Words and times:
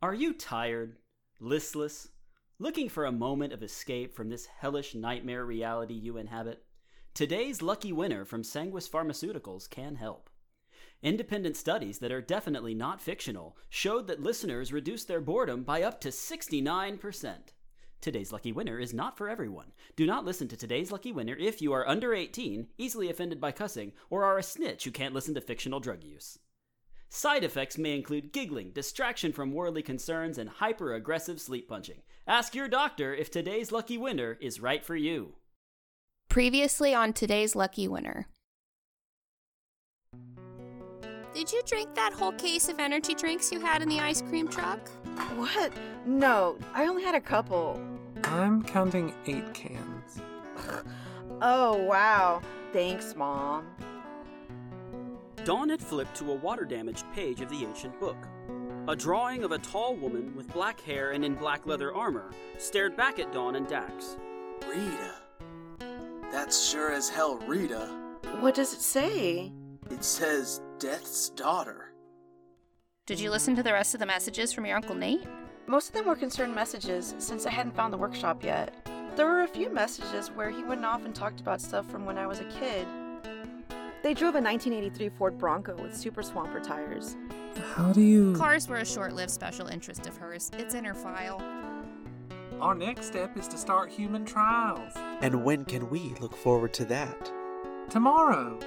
Are 0.00 0.14
you 0.14 0.32
tired, 0.32 0.94
listless, 1.40 2.10
looking 2.60 2.88
for 2.88 3.04
a 3.04 3.10
moment 3.10 3.52
of 3.52 3.64
escape 3.64 4.14
from 4.14 4.28
this 4.28 4.46
hellish 4.46 4.94
nightmare 4.94 5.44
reality 5.44 5.94
you 5.94 6.18
inhabit? 6.18 6.64
Today's 7.14 7.62
lucky 7.62 7.92
winner 7.92 8.24
from 8.24 8.44
Sanguis 8.44 8.88
Pharmaceuticals 8.88 9.68
can 9.68 9.96
help. 9.96 10.30
Independent 11.02 11.56
studies 11.56 11.98
that 11.98 12.12
are 12.12 12.20
definitely 12.20 12.74
not 12.74 13.00
fictional 13.00 13.56
showed 13.68 14.06
that 14.06 14.22
listeners 14.22 14.72
reduced 14.72 15.08
their 15.08 15.20
boredom 15.20 15.64
by 15.64 15.82
up 15.82 16.00
to 16.02 16.10
69%. 16.10 17.34
Today's 18.00 18.30
lucky 18.30 18.52
winner 18.52 18.78
is 18.78 18.94
not 18.94 19.18
for 19.18 19.28
everyone. 19.28 19.72
Do 19.96 20.06
not 20.06 20.24
listen 20.24 20.46
to 20.46 20.56
today's 20.56 20.92
lucky 20.92 21.10
winner 21.10 21.34
if 21.34 21.60
you 21.60 21.72
are 21.72 21.88
under 21.88 22.14
18, 22.14 22.68
easily 22.78 23.10
offended 23.10 23.40
by 23.40 23.50
cussing, 23.50 23.94
or 24.10 24.22
are 24.22 24.38
a 24.38 24.44
snitch 24.44 24.84
who 24.84 24.92
can't 24.92 25.14
listen 25.14 25.34
to 25.34 25.40
fictional 25.40 25.80
drug 25.80 26.04
use. 26.04 26.38
Side 27.10 27.42
effects 27.42 27.78
may 27.78 27.96
include 27.96 28.32
giggling, 28.32 28.70
distraction 28.70 29.32
from 29.32 29.52
worldly 29.52 29.82
concerns, 29.82 30.36
and 30.36 30.48
hyper 30.48 30.94
aggressive 30.94 31.40
sleep 31.40 31.68
punching. 31.68 32.02
Ask 32.26 32.54
your 32.54 32.68
doctor 32.68 33.14
if 33.14 33.30
today's 33.30 33.72
lucky 33.72 33.96
winner 33.96 34.36
is 34.40 34.60
right 34.60 34.84
for 34.84 34.94
you. 34.94 35.34
Previously 36.28 36.94
on 36.94 37.14
today's 37.14 37.56
lucky 37.56 37.88
winner. 37.88 38.26
Did 41.32 41.52
you 41.52 41.62
drink 41.64 41.94
that 41.94 42.12
whole 42.12 42.32
case 42.32 42.68
of 42.68 42.78
energy 42.78 43.14
drinks 43.14 43.50
you 43.50 43.60
had 43.60 43.80
in 43.80 43.88
the 43.88 44.00
ice 44.00 44.20
cream 44.22 44.48
truck? 44.48 44.88
What? 45.36 45.72
No, 46.04 46.58
I 46.74 46.86
only 46.86 47.04
had 47.04 47.14
a 47.14 47.20
couple. 47.20 47.80
I'm 48.24 48.62
counting 48.62 49.14
eight 49.26 49.54
cans. 49.54 50.20
Oh, 51.40 51.76
wow. 51.84 52.42
Thanks, 52.72 53.14
Mom. 53.14 53.64
Dawn 55.48 55.70
had 55.70 55.80
flipped 55.80 56.14
to 56.16 56.30
a 56.30 56.34
water 56.34 56.66
damaged 56.66 57.06
page 57.14 57.40
of 57.40 57.48
the 57.48 57.64
ancient 57.64 57.98
book. 57.98 58.18
A 58.86 58.94
drawing 58.94 59.44
of 59.44 59.52
a 59.52 59.56
tall 59.56 59.96
woman 59.96 60.36
with 60.36 60.52
black 60.52 60.78
hair 60.78 61.12
and 61.12 61.24
in 61.24 61.34
black 61.36 61.66
leather 61.66 61.94
armor 61.94 62.32
stared 62.58 62.94
back 62.98 63.18
at 63.18 63.32
Dawn 63.32 63.54
and 63.54 63.66
Dax. 63.66 64.18
Rita. 64.68 65.14
That's 66.30 66.68
sure 66.68 66.92
as 66.92 67.08
hell 67.08 67.38
Rita. 67.38 67.88
What 68.40 68.54
does 68.56 68.74
it 68.74 68.82
say? 68.82 69.50
It 69.90 70.04
says 70.04 70.60
Death's 70.78 71.30
daughter. 71.30 71.94
Did 73.06 73.18
you 73.18 73.30
listen 73.30 73.56
to 73.56 73.62
the 73.62 73.72
rest 73.72 73.94
of 73.94 74.00
the 74.00 74.06
messages 74.06 74.52
from 74.52 74.66
your 74.66 74.76
Uncle 74.76 74.96
Nate? 74.96 75.26
Most 75.66 75.88
of 75.88 75.94
them 75.94 76.04
were 76.04 76.14
concerned 76.14 76.54
messages 76.54 77.14
since 77.16 77.46
I 77.46 77.50
hadn't 77.52 77.74
found 77.74 77.94
the 77.94 77.96
workshop 77.96 78.44
yet. 78.44 78.86
There 79.16 79.24
were 79.24 79.44
a 79.44 79.48
few 79.48 79.70
messages 79.70 80.28
where 80.28 80.50
he 80.50 80.62
went 80.62 80.84
off 80.84 81.06
and 81.06 81.14
talked 81.14 81.40
about 81.40 81.62
stuff 81.62 81.90
from 81.90 82.04
when 82.04 82.18
I 82.18 82.26
was 82.26 82.40
a 82.40 82.44
kid. 82.44 82.86
They 84.02 84.14
drove 84.14 84.36
a 84.36 84.40
1983 84.40 85.08
Ford 85.10 85.38
Bronco 85.38 85.76
with 85.82 85.96
super 85.96 86.22
swamper 86.22 86.60
tires. 86.60 87.16
How 87.74 87.92
do 87.92 88.00
you. 88.00 88.34
Cars 88.36 88.68
were 88.68 88.76
a 88.76 88.86
short 88.86 89.12
lived 89.12 89.30
special 89.30 89.66
interest 89.66 90.06
of 90.06 90.16
hers. 90.16 90.50
It's 90.54 90.74
in 90.74 90.84
her 90.84 90.94
file. 90.94 91.42
Our 92.60 92.74
next 92.74 93.06
step 93.06 93.36
is 93.36 93.48
to 93.48 93.58
start 93.58 93.90
human 93.90 94.24
trials. 94.24 94.92
And 95.20 95.44
when 95.44 95.64
can 95.64 95.90
we 95.90 96.14
look 96.20 96.36
forward 96.36 96.72
to 96.74 96.84
that? 96.86 97.32
Tomorrow. 97.90 98.58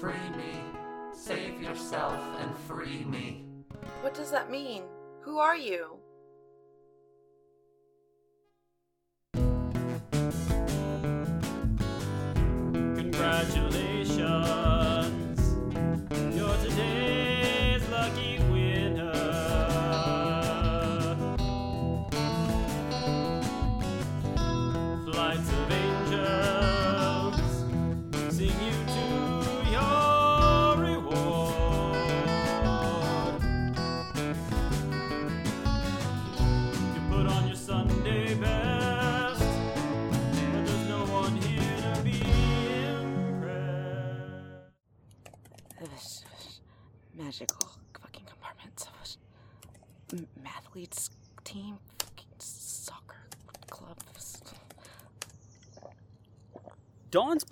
Free 0.00 0.12
me. 0.36 0.60
Save 1.12 1.62
yourself 1.62 2.20
and 2.38 2.56
free 2.56 3.04
me. 3.04 3.44
What 4.00 4.14
does 4.14 4.30
that 4.30 4.50
mean? 4.50 4.82
Who 5.22 5.38
are 5.38 5.56
you? 5.56 5.98
Congratulations, 13.24 13.83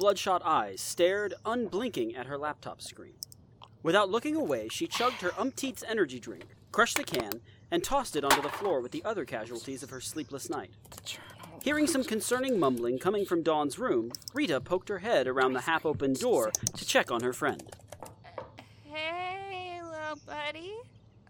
bloodshot 0.02 0.42
eyes 0.44 0.80
stared 0.80 1.32
unblinking 1.46 2.16
at 2.16 2.26
her 2.26 2.36
laptop 2.36 2.82
screen. 2.82 3.14
Without 3.84 4.10
looking 4.10 4.34
away, 4.34 4.66
she 4.68 4.88
chugged 4.88 5.20
her 5.20 5.30
umpteenth 5.38 5.84
energy 5.86 6.18
drink, 6.18 6.46
crushed 6.72 6.96
the 6.96 7.04
can, 7.04 7.40
and 7.70 7.84
tossed 7.84 8.16
it 8.16 8.24
onto 8.24 8.42
the 8.42 8.48
floor 8.48 8.80
with 8.80 8.90
the 8.90 9.04
other 9.04 9.24
casualties 9.24 9.80
of 9.80 9.90
her 9.90 10.00
sleepless 10.00 10.50
night. 10.50 10.70
Hearing 11.62 11.86
some 11.86 12.02
concerning 12.02 12.58
mumbling 12.58 12.98
coming 12.98 13.24
from 13.24 13.44
Dawn's 13.44 13.78
room, 13.78 14.10
Rita 14.34 14.60
poked 14.60 14.88
her 14.88 14.98
head 14.98 15.28
around 15.28 15.52
the 15.52 15.60
half 15.60 15.86
open 15.86 16.14
door 16.14 16.50
to 16.50 16.84
check 16.84 17.12
on 17.12 17.22
her 17.22 17.32
friend. 17.32 17.62
Hey, 18.82 19.80
little 19.84 20.18
buddy. 20.26 20.74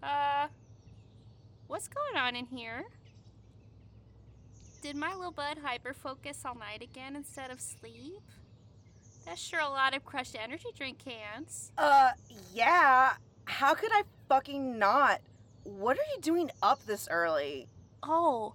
Uh, 0.03 0.47
what's 1.67 1.89
going 1.89 2.17
on 2.17 2.37
in 2.37 2.47
here? 2.47 2.85
Did 4.81 4.97
my 4.97 5.15
little 5.15 5.31
bud 5.31 5.59
hyper 5.63 5.93
focus 5.93 6.41
all 6.47 6.55
night 6.55 6.81
again 6.81 7.17
instead 7.17 7.51
of 7.51 7.61
sleep? 7.61 8.23
That's 9.25 9.41
sure 9.41 9.61
a 9.61 9.69
lot 9.69 9.95
of 9.97 10.05
crushed 10.05 10.37
energy 10.39 10.69
drink 10.77 10.99
cans. 10.99 11.73
Uh, 11.79 12.11
yeah. 12.53 13.13
How 13.45 13.75
could 13.75 13.91
I 13.93 14.03
fucking 14.29 14.79
not? 14.79 15.21
What 15.65 15.97
are 15.97 16.15
you 16.15 16.21
doing 16.21 16.51
up 16.63 16.85
this 16.87 17.09
early? 17.11 17.69
Oh, 18.03 18.55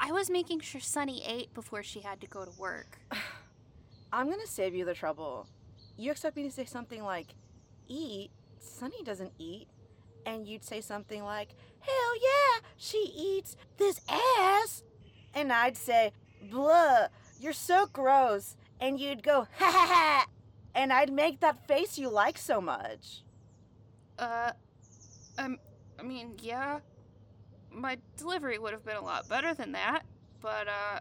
I 0.00 0.12
was 0.12 0.30
making 0.30 0.60
sure 0.60 0.80
Sunny 0.80 1.22
ate 1.26 1.52
before 1.54 1.82
she 1.82 2.00
had 2.00 2.20
to 2.20 2.26
go 2.26 2.44
to 2.44 2.50
work. 2.58 2.98
I'm 4.12 4.30
gonna 4.30 4.46
save 4.46 4.74
you 4.74 4.84
the 4.84 4.94
trouble. 4.94 5.48
You 5.96 6.12
expect 6.12 6.36
me 6.36 6.44
to 6.44 6.50
say 6.50 6.64
something 6.64 7.02
like, 7.02 7.34
eat? 7.88 8.30
Sunny 8.60 9.02
doesn't 9.02 9.32
eat. 9.38 9.66
And 10.24 10.46
you'd 10.46 10.64
say 10.64 10.80
something 10.80 11.24
like, 11.24 11.54
hell 11.80 12.16
yeah, 12.22 12.60
she 12.76 13.12
eats 13.16 13.56
this 13.76 14.00
ass. 14.08 14.84
And 15.34 15.52
I'd 15.52 15.76
say, 15.76 16.12
blah, 16.42 17.08
you're 17.40 17.52
so 17.52 17.86
gross. 17.86 18.56
And 18.80 19.00
you'd 19.00 19.22
go, 19.22 19.46
ha 19.58 19.70
ha 19.70 19.86
ha. 19.86 20.26
And 20.74 20.92
I'd 20.92 21.12
make 21.12 21.40
that 21.40 21.66
face 21.66 21.98
you 21.98 22.08
like 22.08 22.38
so 22.38 22.60
much. 22.60 23.24
Uh, 24.18 24.52
um, 25.38 25.58
I 25.98 26.02
mean, 26.02 26.34
yeah, 26.40 26.80
my 27.70 27.98
delivery 28.16 28.58
would 28.58 28.72
have 28.72 28.84
been 28.84 28.96
a 28.96 29.04
lot 29.04 29.28
better 29.28 29.54
than 29.54 29.72
that, 29.72 30.02
but 30.40 30.68
uh, 30.68 31.00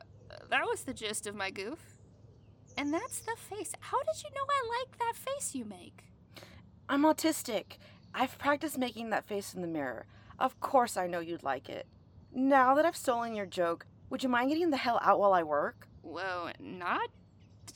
that 0.50 0.66
was 0.66 0.84
the 0.84 0.94
gist 0.94 1.28
of 1.28 1.36
my 1.36 1.50
goof. 1.52 1.80
And 2.78 2.94
that's 2.94 3.20
the 3.20 3.36
face. 3.36 3.72
How 3.80 4.00
did 4.04 4.24
you 4.24 4.30
know 4.36 4.46
I 4.48 4.80
like 4.80 5.00
that 5.00 5.14
face 5.16 5.56
you 5.56 5.66
make? 5.66 6.04
I'm 6.88 7.04
autistic. 7.04 7.78
I've 8.14 8.38
practiced 8.38 8.78
making 8.78 9.10
that 9.10 9.28
face 9.28 9.54
in 9.54 9.62
the 9.62 9.68
mirror. 9.68 10.06
Of 10.40 10.60
course 10.60 10.96
I 10.96 11.08
know 11.08 11.20
you'd 11.20 11.44
like 11.44 11.70
it. 11.70 11.88
Now 12.32 12.76
that 12.76 12.86
I've 12.86 12.96
stolen 12.96 13.36
your 13.36 13.46
joke, 13.48 13.88
would 14.10 14.24
you 14.24 14.30
mind 14.30 14.50
getting 14.50 14.70
the 14.70 14.78
hell 14.78 15.00
out 15.02 15.20
while 15.20 15.34
I 15.34 15.44
work? 15.44 15.88
Whoa, 16.02 16.50
not 16.60 17.10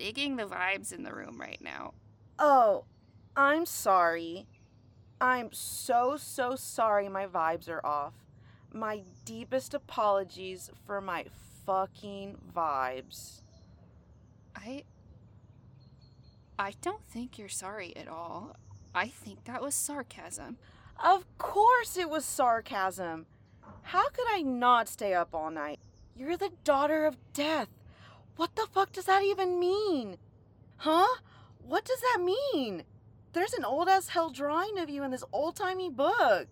digging 0.01 0.35
the 0.35 0.45
vibes 0.45 0.91
in 0.91 1.03
the 1.03 1.13
room 1.13 1.39
right 1.39 1.61
now. 1.61 1.93
Oh, 2.39 2.85
I'm 3.35 3.67
sorry. 3.67 4.47
I'm 5.21 5.49
so, 5.51 6.17
so 6.17 6.55
sorry 6.55 7.07
my 7.07 7.27
vibes 7.27 7.69
are 7.69 7.85
off. 7.85 8.13
My 8.73 9.03
deepest 9.25 9.75
apologies 9.75 10.71
for 10.87 11.01
my 11.01 11.25
fucking 11.67 12.37
vibes. 12.51 13.41
I. 14.55 14.85
I 16.57 16.73
don't 16.81 17.05
think 17.07 17.37
you're 17.37 17.47
sorry 17.47 17.95
at 17.95 18.07
all. 18.07 18.55
I 18.95 19.07
think 19.07 19.43
that 19.43 19.61
was 19.61 19.75
sarcasm. 19.75 20.57
Of 21.03 21.25
course 21.37 21.95
it 21.95 22.09
was 22.09 22.25
sarcasm. 22.25 23.27
How 23.83 24.09
could 24.09 24.27
I 24.31 24.41
not 24.41 24.89
stay 24.89 25.13
up 25.13 25.35
all 25.35 25.51
night? 25.51 25.79
You're 26.15 26.37
the 26.37 26.53
daughter 26.63 27.05
of 27.05 27.17
death. 27.33 27.69
What 28.35 28.55
the 28.55 28.67
fuck 28.71 28.91
does 28.91 29.05
that 29.05 29.23
even 29.23 29.59
mean? 29.59 30.17
Huh? 30.77 31.19
What 31.59 31.85
does 31.85 32.01
that 32.01 32.23
mean? 32.23 32.83
There's 33.33 33.53
an 33.53 33.63
old 33.63 33.87
as 33.87 34.09
hell 34.09 34.29
drawing 34.29 34.77
of 34.77 34.89
you 34.89 35.03
in 35.03 35.11
this 35.11 35.23
old 35.31 35.55
timey 35.55 35.89
book. 35.89 36.47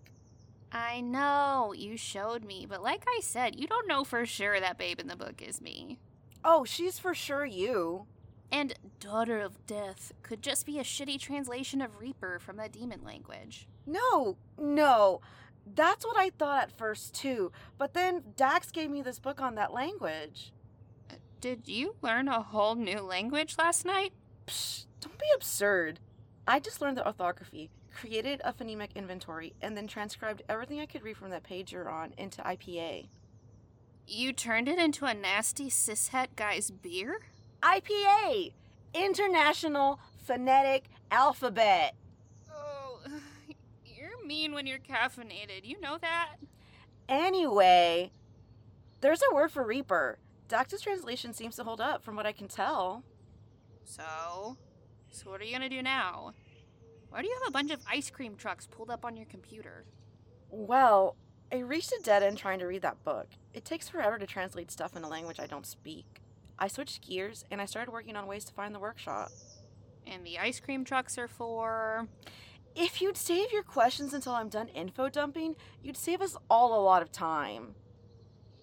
I 0.72 1.00
know, 1.00 1.74
you 1.76 1.96
showed 1.96 2.44
me, 2.44 2.64
but 2.68 2.82
like 2.82 3.04
I 3.08 3.20
said, 3.22 3.58
you 3.58 3.66
don't 3.66 3.88
know 3.88 4.04
for 4.04 4.24
sure 4.24 4.60
that 4.60 4.78
babe 4.78 5.00
in 5.00 5.08
the 5.08 5.16
book 5.16 5.42
is 5.42 5.60
me. 5.60 5.98
Oh, 6.44 6.64
she's 6.64 6.98
for 6.98 7.12
sure 7.12 7.44
you. 7.44 8.06
And 8.52 8.74
Daughter 8.98 9.40
of 9.40 9.66
Death 9.66 10.12
could 10.22 10.42
just 10.42 10.66
be 10.66 10.78
a 10.78 10.84
shitty 10.84 11.18
translation 11.20 11.80
of 11.80 12.00
Reaper 12.00 12.38
from 12.38 12.56
the 12.56 12.68
demon 12.68 13.02
language. 13.04 13.68
No, 13.86 14.36
no. 14.58 15.20
That's 15.74 16.04
what 16.04 16.18
I 16.18 16.30
thought 16.30 16.62
at 16.62 16.78
first, 16.78 17.14
too. 17.14 17.52
But 17.78 17.94
then 17.94 18.22
Dax 18.36 18.70
gave 18.70 18.90
me 18.90 19.02
this 19.02 19.18
book 19.18 19.40
on 19.40 19.56
that 19.56 19.72
language. 19.72 20.52
Did 21.40 21.68
you 21.68 21.96
learn 22.02 22.28
a 22.28 22.42
whole 22.42 22.74
new 22.74 23.00
language 23.00 23.56
last 23.58 23.86
night? 23.86 24.12
Psh, 24.46 24.84
don't 25.00 25.18
be 25.18 25.24
absurd. 25.34 25.98
I 26.46 26.60
just 26.60 26.82
learned 26.82 26.98
the 26.98 27.06
orthography, 27.06 27.70
created 27.94 28.42
a 28.44 28.52
phonemic 28.52 28.94
inventory, 28.94 29.54
and 29.62 29.74
then 29.74 29.86
transcribed 29.86 30.42
everything 30.50 30.80
I 30.80 30.86
could 30.86 31.02
read 31.02 31.16
from 31.16 31.30
that 31.30 31.42
page 31.42 31.72
you're 31.72 31.88
on 31.88 32.12
into 32.18 32.42
IPA. 32.42 33.08
You 34.06 34.34
turned 34.34 34.68
it 34.68 34.78
into 34.78 35.06
a 35.06 35.14
nasty 35.14 35.70
cishet 35.70 36.36
guy's 36.36 36.70
beer? 36.70 37.20
IPA! 37.62 38.52
International 38.92 39.98
Phonetic 40.22 40.90
Alphabet. 41.10 41.94
Oh, 42.52 43.00
you're 43.86 44.26
mean 44.26 44.52
when 44.52 44.66
you're 44.66 44.78
caffeinated. 44.78 45.64
You 45.64 45.80
know 45.80 45.96
that? 46.02 46.36
Anyway, 47.08 48.12
there's 49.00 49.22
a 49.22 49.34
word 49.34 49.52
for 49.52 49.64
Reaper. 49.64 50.18
Dax's 50.50 50.80
translation 50.80 51.32
seems 51.32 51.54
to 51.56 51.64
hold 51.64 51.80
up 51.80 52.02
from 52.02 52.16
what 52.16 52.26
I 52.26 52.32
can 52.32 52.48
tell. 52.48 53.04
So? 53.84 54.56
So 55.12 55.30
what 55.30 55.40
are 55.40 55.44
you 55.44 55.52
gonna 55.52 55.68
do 55.68 55.80
now? 55.80 56.32
Why 57.08 57.22
do 57.22 57.28
you 57.28 57.36
have 57.40 57.48
a 57.48 57.52
bunch 57.52 57.70
of 57.70 57.80
ice 57.88 58.10
cream 58.10 58.34
trucks 58.34 58.66
pulled 58.66 58.90
up 58.90 59.04
on 59.04 59.16
your 59.16 59.26
computer? 59.26 59.84
Well, 60.50 61.14
I 61.52 61.58
reached 61.58 61.92
a 61.92 62.00
dead 62.02 62.24
end 62.24 62.36
trying 62.36 62.58
to 62.58 62.66
read 62.66 62.82
that 62.82 63.04
book. 63.04 63.28
It 63.54 63.64
takes 63.64 63.88
forever 63.88 64.18
to 64.18 64.26
translate 64.26 64.72
stuff 64.72 64.96
in 64.96 65.04
a 65.04 65.08
language 65.08 65.38
I 65.38 65.46
don't 65.46 65.66
speak. 65.66 66.20
I 66.58 66.66
switched 66.66 67.06
gears 67.06 67.44
and 67.48 67.60
I 67.60 67.66
started 67.66 67.92
working 67.92 68.16
on 68.16 68.26
ways 68.26 68.44
to 68.46 68.52
find 68.52 68.74
the 68.74 68.80
workshop. 68.80 69.30
And 70.04 70.26
the 70.26 70.40
ice 70.40 70.58
cream 70.58 70.84
trucks 70.84 71.16
are 71.16 71.28
for. 71.28 72.08
If 72.74 73.00
you'd 73.00 73.16
save 73.16 73.52
your 73.52 73.62
questions 73.62 74.14
until 74.14 74.32
I'm 74.32 74.48
done 74.48 74.68
info 74.68 75.08
dumping, 75.08 75.54
you'd 75.80 75.96
save 75.96 76.20
us 76.20 76.36
all 76.50 76.76
a 76.76 76.82
lot 76.82 77.02
of 77.02 77.12
time. 77.12 77.76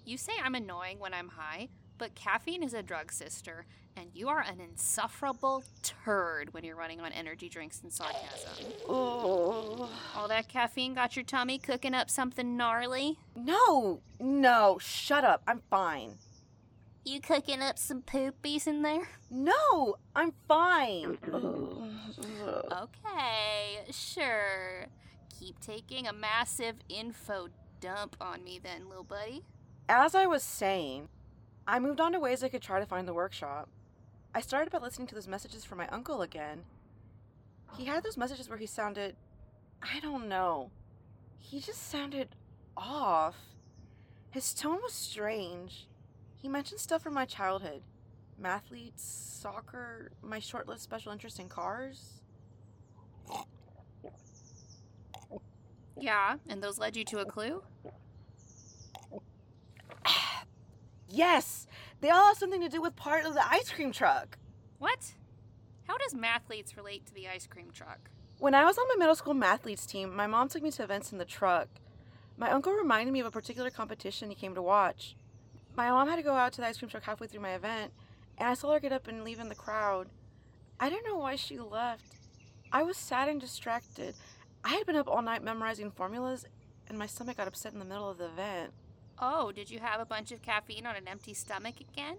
You 0.05 0.17
say 0.17 0.31
I'm 0.41 0.55
annoying 0.55 0.99
when 0.99 1.13
I'm 1.13 1.27
high, 1.27 1.67
but 1.97 2.15
caffeine 2.15 2.63
is 2.63 2.73
a 2.73 2.83
drug 2.83 3.11
sister, 3.11 3.65
and 3.95 4.09
you 4.13 4.29
are 4.29 4.41
an 4.41 4.59
insufferable 4.59 5.63
turd 5.83 6.53
when 6.53 6.63
you're 6.63 6.75
running 6.75 6.99
on 7.01 7.11
energy 7.11 7.49
drinks 7.49 7.81
and 7.81 7.91
sarcasm. 7.91 8.65
Oh. 8.87 9.89
All 10.15 10.27
that 10.27 10.47
caffeine 10.47 10.93
got 10.93 11.15
your 11.15 11.25
tummy 11.25 11.57
cooking 11.57 11.93
up 11.93 12.09
something 12.09 12.55
gnarly? 12.55 13.17
No, 13.35 14.01
no, 14.19 14.77
shut 14.79 15.23
up. 15.23 15.41
I'm 15.47 15.61
fine. 15.69 16.17
You 17.03 17.21
cooking 17.21 17.61
up 17.61 17.79
some 17.79 18.01
poopies 18.01 18.67
in 18.67 18.81
there? 18.81 19.07
No, 19.31 19.95
I'm 20.15 20.33
fine. 20.47 21.17
Okay, 22.71 23.79
sure. 23.91 24.87
Keep 25.39 25.59
taking 25.61 26.07
a 26.07 26.13
massive 26.13 26.75
info 26.89 27.47
dump 27.79 28.17
on 28.19 28.43
me 28.43 28.59
then, 28.61 28.89
little 28.89 29.03
buddy. 29.03 29.43
As 29.87 30.15
I 30.15 30.25
was 30.25 30.43
saying, 30.43 31.07
I 31.67 31.79
moved 31.79 31.99
on 31.99 32.13
to 32.13 32.19
ways 32.19 32.43
I 32.43 32.49
could 32.49 32.61
try 32.61 32.79
to 32.79 32.85
find 32.85 33.07
the 33.07 33.13
workshop. 33.13 33.67
I 34.33 34.39
started 34.39 34.71
by 34.71 34.77
listening 34.77 35.07
to 35.09 35.15
those 35.15 35.27
messages 35.27 35.65
from 35.65 35.79
my 35.79 35.87
uncle 35.89 36.21
again. 36.21 36.63
He 37.77 37.85
had 37.85 38.03
those 38.03 38.17
messages 38.17 38.47
where 38.47 38.57
he 38.57 38.65
sounded. 38.65 39.17
I 39.81 39.99
don't 39.99 40.29
know. 40.29 40.71
He 41.37 41.59
just 41.59 41.89
sounded 41.91 42.29
off. 42.77 43.35
His 44.29 44.53
tone 44.53 44.79
was 44.81 44.93
strange. 44.93 45.87
He 46.35 46.47
mentioned 46.47 46.79
stuff 46.79 47.03
from 47.03 47.13
my 47.13 47.25
childhood 47.25 47.81
mathletes, 48.41 48.99
soccer, 48.99 50.11
my 50.21 50.39
short 50.39 50.67
lived 50.67 50.81
special 50.81 51.11
interest 51.11 51.39
in 51.39 51.49
cars. 51.49 52.21
Yeah, 55.99 56.35
and 56.47 56.61
those 56.61 56.77
led 56.77 56.95
you 56.95 57.03
to 57.05 57.19
a 57.19 57.25
clue? 57.25 57.63
Yes! 61.09 61.67
They 62.01 62.09
all 62.09 62.27
have 62.27 62.37
something 62.37 62.61
to 62.61 62.69
do 62.69 62.81
with 62.81 62.95
part 62.95 63.25
of 63.25 63.33
the 63.33 63.49
ice 63.49 63.71
cream 63.71 63.91
truck. 63.91 64.37
What? 64.79 65.13
How 65.87 65.97
does 65.97 66.13
mathletes 66.13 66.75
relate 66.75 67.05
to 67.05 67.13
the 67.13 67.27
ice 67.27 67.47
cream 67.47 67.71
truck? 67.73 68.09
When 68.39 68.53
I 68.53 68.65
was 68.65 68.77
on 68.77 68.87
my 68.89 68.95
middle 68.97 69.15
school 69.15 69.33
mathletes 69.33 69.87
team, 69.87 70.15
my 70.15 70.27
mom 70.27 70.49
took 70.49 70.61
me 70.61 70.71
to 70.71 70.83
events 70.83 71.11
in 71.11 71.17
the 71.17 71.25
truck. 71.25 71.69
My 72.37 72.51
uncle 72.51 72.73
reminded 72.73 73.11
me 73.11 73.21
of 73.21 73.25
a 73.25 73.31
particular 73.31 73.71
competition 73.71 74.29
he 74.29 74.35
came 74.35 74.53
to 74.53 74.61
watch. 74.61 75.15
My 75.75 75.89
mom 75.89 76.07
had 76.07 76.17
to 76.17 76.23
go 76.23 76.35
out 76.35 76.53
to 76.53 76.61
the 76.61 76.67
ice 76.67 76.77
cream 76.77 76.89
truck 76.89 77.03
halfway 77.03 77.27
through 77.27 77.41
my 77.41 77.55
event, 77.55 77.93
and 78.37 78.49
I 78.49 78.53
saw 78.53 78.73
her 78.73 78.79
get 78.79 78.91
up 78.91 79.07
and 79.07 79.23
leave 79.23 79.39
in 79.39 79.49
the 79.49 79.55
crowd. 79.55 80.09
I 80.79 80.89
don't 80.89 81.05
know 81.05 81.17
why 81.17 81.35
she 81.35 81.57
left. 81.57 82.17
I 82.71 82.83
was 82.83 82.97
sad 82.97 83.29
and 83.29 83.41
distracted. 83.41 84.13
I 84.63 84.69
had 84.69 84.85
been 84.85 84.95
up 84.95 85.07
all 85.07 85.21
night 85.21 85.43
memorizing 85.43 85.89
formulas, 85.89 86.45
and 86.87 86.99
my 86.99 87.07
stomach 87.07 87.37
got 87.37 87.47
upset 87.47 87.73
in 87.73 87.79
the 87.79 87.85
middle 87.85 88.09
of 88.09 88.17
the 88.17 88.25
event. 88.25 88.73
Oh, 89.19 89.51
did 89.51 89.71
you 89.71 89.79
have 89.79 89.99
a 89.99 90.05
bunch 90.05 90.31
of 90.31 90.41
caffeine 90.41 90.85
on 90.85 90.95
an 90.95 91.07
empty 91.07 91.33
stomach 91.33 91.75
again? 91.81 92.17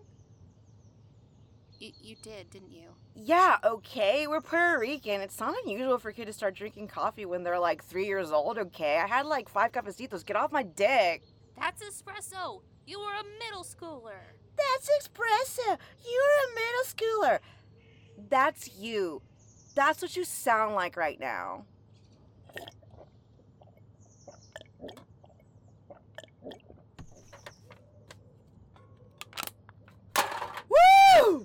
You, 1.79 1.93
you 2.03 2.17
did, 2.23 2.51
didn't 2.51 2.73
you? 2.73 2.89
Yeah, 3.15 3.59
okay, 3.65 4.27
we're 4.27 4.41
Puerto 4.41 4.81
Rican. 4.81 5.21
It's 5.21 5.39
not 5.39 5.55
unusual 5.65 5.99
for 5.99 6.09
a 6.09 6.13
kid 6.13 6.27
to 6.27 6.33
start 6.33 6.57
drinking 6.57 6.89
coffee 6.89 7.25
when 7.25 7.45
they're 7.45 7.59
like 7.59 7.85
three 7.85 8.07
years 8.07 8.33
old, 8.33 8.59
okay? 8.59 8.99
I 8.99 9.07
had 9.07 9.27
like 9.27 9.49
five 9.49 9.71
cafecitos. 9.71 10.27
Get 10.27 10.37
off 10.37 10.51
my 10.51 10.65
dick. 10.65 11.23
That's 11.57 11.83
espresso! 11.83 12.63
You 12.85 12.99
were 12.99 13.13
a 13.13 13.25
middle 13.39 13.63
schooler! 13.63 14.35
That's 14.57 14.91
espresso. 15.01 15.79
You're 16.05 16.39
a 16.47 16.55
middle 16.55 16.85
schooler. 16.85 17.39
That's 18.29 18.77
you. 18.77 19.23
That's 19.77 20.03
what 20.03 20.17
you 20.17 20.25
sound 20.25 20.75
like 20.75 20.97
right 20.97 21.21
now. 21.21 21.65
Woo! 30.69 30.77
Oh. 31.21 31.45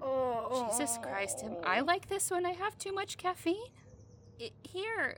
Oh, 0.00 0.68
Jesus 0.70 0.98
Christ, 1.02 1.42
am 1.44 1.56
I 1.64 1.80
oh. 1.80 1.84
like 1.84 2.08
this 2.08 2.30
when 2.30 2.46
I 2.46 2.52
have 2.52 2.78
too 2.78 2.92
much 2.92 3.16
caffeine? 3.16 3.56
I, 4.40 4.50
here, 4.62 5.16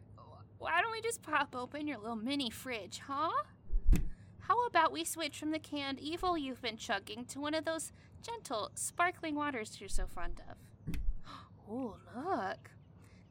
why 0.59 0.81
don't 0.81 0.93
we 0.93 1.01
just 1.01 1.23
pop 1.23 1.55
open 1.55 1.87
your 1.87 1.99
little 1.99 2.17
mini 2.17 2.51
fridge, 2.51 3.01
huh? 3.07 3.31
How 4.41 4.67
about 4.67 4.93
we 4.93 5.05
switch 5.05 5.39
from 5.39 5.51
the 5.51 5.59
canned 5.59 5.99
evil 5.99 6.39
you've 6.39 6.63
been 6.63 6.77
chugging 6.77 7.25
to 7.27 7.41
one 7.41 7.55
of 7.55 7.65
those 7.65 7.93
gentle, 8.23 8.71
sparkling 8.75 9.35
waters 9.35 9.79
you're 9.81 9.89
so 9.89 10.07
fond 10.07 10.41
of? 10.49 10.57
Oh, 11.69 11.97
look. 12.15 12.71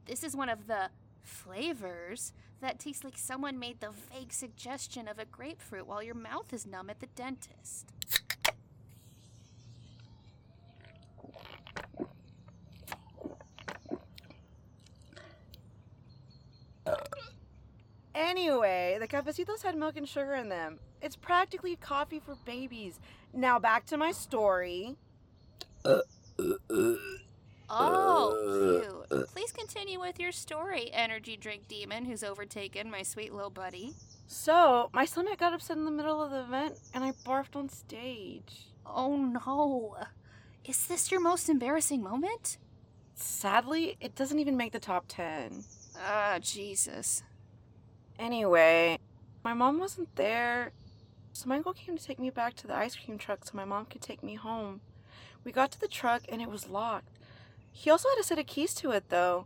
This 0.05 0.21
is 0.21 0.35
one 0.35 0.49
of 0.49 0.67
the 0.67 0.89
flavors 1.21 2.33
that 2.59 2.79
tastes 2.79 3.05
like 3.05 3.17
someone 3.17 3.57
made 3.57 3.79
the 3.79 3.91
vague 4.11 4.33
suggestion 4.33 5.07
of 5.07 5.17
a 5.17 5.23
grapefruit 5.23 5.87
while 5.87 6.03
your 6.03 6.15
mouth 6.15 6.51
is 6.51 6.67
numb 6.67 6.89
at 6.89 6.99
the 6.99 7.07
dentist. 7.07 7.93
Anyway, 18.15 18.97
the 18.99 19.07
cafecitos 19.07 19.61
had 19.61 19.75
milk 19.75 19.97
and 19.97 20.07
sugar 20.07 20.35
in 20.35 20.47
them. 20.47 20.79
It's 21.01 21.17
practically 21.17 21.75
coffee 21.75 22.19
for 22.19 22.37
babies. 22.45 22.99
Now 23.33 23.59
back 23.59 23.85
to 23.87 23.97
my 23.97 24.13
story. 24.13 24.95
Oh, 27.69 29.03
cute. 29.09 29.27
Please 29.27 29.51
continue 29.51 29.99
with 29.99 30.17
your 30.19 30.31
story, 30.31 30.89
energy 30.93 31.35
drink 31.35 31.67
demon 31.67 32.05
who's 32.05 32.23
overtaken 32.23 32.89
my 32.89 33.03
sweet 33.03 33.33
little 33.33 33.49
buddy. 33.49 33.93
So, 34.27 34.89
my 34.93 35.03
stomach 35.05 35.39
got 35.39 35.53
upset 35.53 35.77
in 35.77 35.85
the 35.85 35.91
middle 35.91 36.23
of 36.23 36.31
the 36.31 36.41
event 36.41 36.79
and 36.93 37.03
I 37.03 37.11
barfed 37.11 37.55
on 37.55 37.67
stage. 37.67 38.67
Oh 38.85 39.15
no. 39.17 39.97
Is 40.63 40.87
this 40.87 41.11
your 41.11 41.19
most 41.19 41.49
embarrassing 41.49 42.01
moment? 42.01 42.57
Sadly, 43.13 43.97
it 43.99 44.15
doesn't 44.15 44.39
even 44.39 44.55
make 44.57 44.71
the 44.71 44.79
top 44.79 45.05
10. 45.07 45.63
Ah, 45.97 46.39
Jesus. 46.41 47.23
Anyway, 48.17 48.97
my 49.43 49.53
mom 49.53 49.79
wasn't 49.79 50.15
there, 50.15 50.71
so 51.33 51.49
my 51.49 51.57
uncle 51.57 51.73
came 51.73 51.97
to 51.97 52.03
take 52.03 52.19
me 52.19 52.29
back 52.29 52.53
to 52.55 52.67
the 52.67 52.75
ice 52.75 52.95
cream 52.95 53.17
truck 53.17 53.45
so 53.45 53.51
my 53.53 53.65
mom 53.65 53.85
could 53.85 54.01
take 54.01 54.23
me 54.23 54.35
home. 54.35 54.81
We 55.43 55.51
got 55.51 55.71
to 55.73 55.79
the 55.79 55.87
truck 55.87 56.23
and 56.29 56.41
it 56.41 56.49
was 56.49 56.69
locked. 56.69 57.19
He 57.71 57.89
also 57.89 58.09
had 58.09 58.19
a 58.19 58.23
set 58.23 58.39
of 58.39 58.47
keys 58.47 58.73
to 58.75 58.91
it, 58.91 59.09
though. 59.09 59.45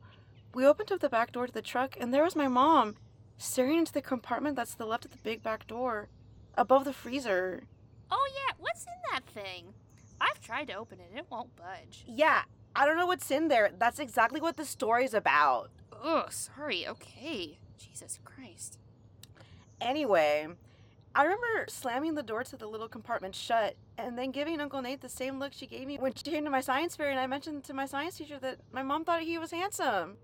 We 0.53 0.65
opened 0.65 0.91
up 0.91 0.99
the 0.99 1.09
back 1.09 1.31
door 1.31 1.47
to 1.47 1.53
the 1.53 1.61
truck 1.61 1.97
and 1.99 2.13
there 2.13 2.23
was 2.23 2.35
my 2.35 2.47
mom, 2.47 2.95
staring 3.37 3.79
into 3.79 3.91
the 3.91 4.01
compartment 4.01 4.55
that's 4.55 4.73
to 4.73 4.77
the 4.77 4.85
left 4.85 5.05
of 5.05 5.11
the 5.11 5.17
big 5.17 5.41
back 5.41 5.65
door, 5.67 6.07
above 6.55 6.85
the 6.85 6.93
freezer. 6.93 7.63
Oh, 8.11 8.29
yeah, 8.35 8.53
what's 8.59 8.85
in 8.85 8.93
that 9.11 9.25
thing? 9.25 9.73
I've 10.21 10.41
tried 10.41 10.67
to 10.67 10.73
open 10.73 10.99
it, 10.99 11.07
and 11.09 11.19
it 11.19 11.25
won't 11.29 11.55
budge. 11.55 12.03
Yeah, 12.05 12.43
I 12.75 12.85
don't 12.85 12.97
know 12.97 13.05
what's 13.05 13.31
in 13.31 13.47
there. 13.47 13.71
That's 13.77 13.99
exactly 13.99 14.41
what 14.41 14.57
the 14.57 14.65
story's 14.65 15.13
about. 15.13 15.71
Ugh, 16.03 16.31
sorry, 16.31 16.87
okay. 16.87 17.57
Jesus 17.79 18.19
Christ. 18.23 18.77
Anyway, 19.81 20.47
I 21.15 21.23
remember 21.23 21.65
slamming 21.67 22.15
the 22.15 22.23
door 22.23 22.43
to 22.43 22.57
the 22.57 22.67
little 22.67 22.87
compartment 22.87 23.33
shut 23.33 23.75
and 23.97 24.17
then 24.17 24.31
giving 24.31 24.61
Uncle 24.61 24.81
Nate 24.81 25.01
the 25.01 25.09
same 25.09 25.39
look 25.39 25.53
she 25.53 25.65
gave 25.65 25.87
me 25.87 25.97
when 25.97 26.13
she 26.13 26.23
came 26.23 26.43
to 26.45 26.51
my 26.51 26.61
science 26.61 26.95
fair 26.95 27.09
and 27.09 27.19
I 27.19 27.27
mentioned 27.27 27.63
to 27.65 27.73
my 27.73 27.85
science 27.85 28.17
teacher 28.17 28.37
that 28.39 28.59
my 28.71 28.83
mom 28.83 29.05
thought 29.05 29.21
he 29.21 29.37
was 29.37 29.51
handsome. 29.51 30.17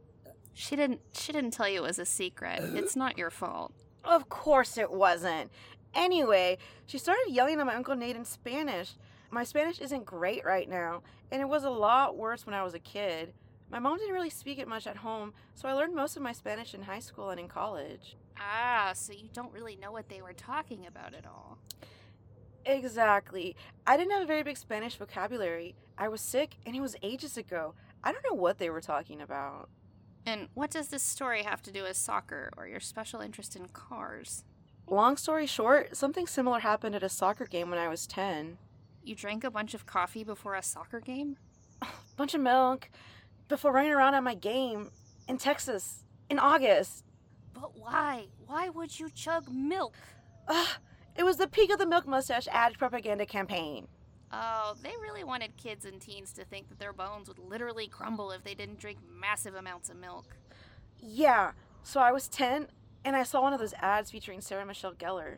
She 0.53 0.75
didn't 0.75 1.01
she 1.13 1.31
didn't 1.31 1.51
tell 1.51 1.67
you 1.67 1.79
it 1.79 1.87
was 1.87 1.99
a 1.99 2.05
secret. 2.05 2.59
It's 2.75 2.95
not 2.95 3.17
your 3.17 3.29
fault. 3.29 3.73
Of 4.03 4.29
course 4.29 4.77
it 4.77 4.91
wasn't. 4.91 5.51
Anyway, 5.93 6.57
she 6.85 6.97
started 6.97 7.29
yelling 7.29 7.59
at 7.59 7.65
my 7.65 7.75
Uncle 7.75 7.95
Nate 7.95 8.15
in 8.15 8.25
Spanish. 8.25 8.93
My 9.31 9.43
Spanish 9.43 9.79
isn't 9.79 10.05
great 10.05 10.45
right 10.45 10.69
now, 10.69 11.01
and 11.31 11.41
it 11.41 11.49
was 11.49 11.63
a 11.63 11.69
lot 11.69 12.15
worse 12.15 12.45
when 12.45 12.53
I 12.53 12.63
was 12.63 12.73
a 12.73 12.79
kid. 12.79 13.33
My 13.69 13.79
mom 13.79 13.97
didn't 13.97 14.13
really 14.13 14.29
speak 14.29 14.59
it 14.59 14.67
much 14.67 14.87
at 14.87 14.97
home, 14.97 15.33
so 15.53 15.67
I 15.67 15.73
learned 15.73 15.95
most 15.95 16.15
of 16.15 16.23
my 16.23 16.31
Spanish 16.31 16.73
in 16.73 16.83
high 16.83 16.99
school 16.99 17.29
and 17.29 17.39
in 17.39 17.47
college. 17.47 18.15
Ah, 18.39 18.91
so 18.93 19.13
you 19.13 19.29
don't 19.33 19.53
really 19.53 19.75
know 19.75 19.91
what 19.91 20.09
they 20.09 20.21
were 20.21 20.33
talking 20.33 20.85
about 20.85 21.13
at 21.13 21.25
all. 21.25 21.57
Exactly. 22.65 23.55
I 23.85 23.97
didn't 23.97 24.11
have 24.11 24.23
a 24.23 24.27
very 24.27 24.43
big 24.43 24.57
Spanish 24.57 24.97
vocabulary. 24.97 25.75
I 25.97 26.07
was 26.07 26.21
sick, 26.21 26.57
and 26.65 26.75
it 26.75 26.81
was 26.81 26.95
ages 27.01 27.37
ago. 27.37 27.75
I 28.03 28.11
don't 28.11 28.25
know 28.29 28.35
what 28.35 28.57
they 28.57 28.69
were 28.69 28.81
talking 28.81 29.21
about. 29.21 29.69
And 30.25 30.49
what 30.53 30.71
does 30.71 30.87
this 30.87 31.03
story 31.03 31.43
have 31.43 31.61
to 31.63 31.71
do 31.71 31.83
with 31.83 31.97
soccer 31.97 32.51
or 32.57 32.67
your 32.67 32.79
special 32.79 33.21
interest 33.21 33.55
in 33.55 33.67
cars? 33.67 34.43
Long 34.87 35.17
story 35.17 35.45
short, 35.45 35.95
something 35.95 36.27
similar 36.27 36.59
happened 36.59 36.95
at 36.95 37.03
a 37.03 37.09
soccer 37.09 37.45
game 37.45 37.69
when 37.69 37.79
I 37.79 37.87
was 37.87 38.07
10. 38.07 38.57
You 39.03 39.15
drank 39.15 39.43
a 39.43 39.51
bunch 39.51 39.73
of 39.73 39.85
coffee 39.85 40.23
before 40.23 40.55
a 40.55 40.63
soccer 40.63 40.99
game? 40.99 41.37
A 41.81 41.87
Bunch 42.17 42.33
of 42.33 42.41
milk 42.41 42.89
before 43.47 43.71
running 43.71 43.91
around 43.91 44.15
at 44.15 44.23
my 44.23 44.35
game 44.35 44.91
in 45.27 45.37
Texas 45.37 46.03
in 46.29 46.39
August. 46.39 47.03
But 47.53 47.77
why? 47.77 48.27
Why 48.45 48.69
would 48.69 48.99
you 48.99 49.09
chug 49.09 49.49
milk? 49.51 49.95
Ugh, 50.47 50.67
it 51.15 51.23
was 51.23 51.37
the 51.37 51.47
peak 51.47 51.71
of 51.71 51.79
the 51.79 51.85
milk 51.85 52.07
mustache 52.07 52.47
ad 52.51 52.77
propaganda 52.77 53.25
campaign. 53.25 53.87
Oh, 54.31 54.75
they 54.81 54.93
really 55.01 55.23
wanted 55.23 55.55
kids 55.55 55.85
and 55.85 56.01
teens 56.01 56.33
to 56.33 56.43
think 56.43 56.67
that 56.69 56.79
their 56.79 56.93
bones 56.93 57.27
would 57.27 57.39
literally 57.39 57.87
crumble 57.87 58.31
if 58.31 58.43
they 58.43 58.53
didn't 58.53 58.79
drink 58.79 58.99
massive 59.09 59.55
amounts 59.55 59.89
of 59.89 59.97
milk. 59.97 60.35
Yeah, 60.99 61.51
so 61.83 61.99
I 61.99 62.11
was 62.11 62.27
10 62.27 62.67
and 63.05 63.15
I 63.15 63.23
saw 63.23 63.41
one 63.41 63.53
of 63.53 63.59
those 63.59 63.75
ads 63.79 64.11
featuring 64.11 64.41
Sarah 64.41 64.65
Michelle 64.65 64.93
Gellar. 64.93 65.37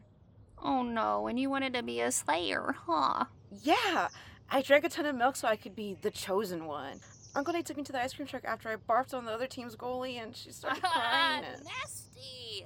Oh 0.64 0.82
no, 0.82 1.28
and 1.28 1.40
you 1.40 1.50
wanted 1.50 1.74
to 1.74 1.84
be 1.84 2.02
a 2.02 2.12
slayer, 2.12 2.76
huh? 2.88 3.26
Yeah, 3.62 4.08
I 4.50 4.62
drank 4.62 4.86
a 4.86 4.90
ton 4.90 5.06
of 5.06 5.16
milk 5.16 5.36
so 5.36 5.48
I 5.48 5.58
could 5.58 5.76
be 5.76 5.96
the 6.02 6.10
chosen 6.10 6.66
one. 6.66 7.02
Uncle 7.38 7.54
Nate 7.54 7.68
took 7.68 7.78
me 7.78 7.84
to 7.84 7.92
the 7.92 8.02
ice 8.02 8.14
cream 8.14 8.28
truck 8.28 8.44
after 8.46 8.68
I 8.68 8.78
barfed 8.78 9.14
on 9.14 9.26
the 9.26 9.32
other 9.32 9.46
team's 9.46 9.76
goalie 9.76 10.16
and 10.22 10.36
she 10.36 10.52
started 10.52 10.82
crying. 10.84 11.44
and- 11.46 11.64
Nasty! 11.64 12.66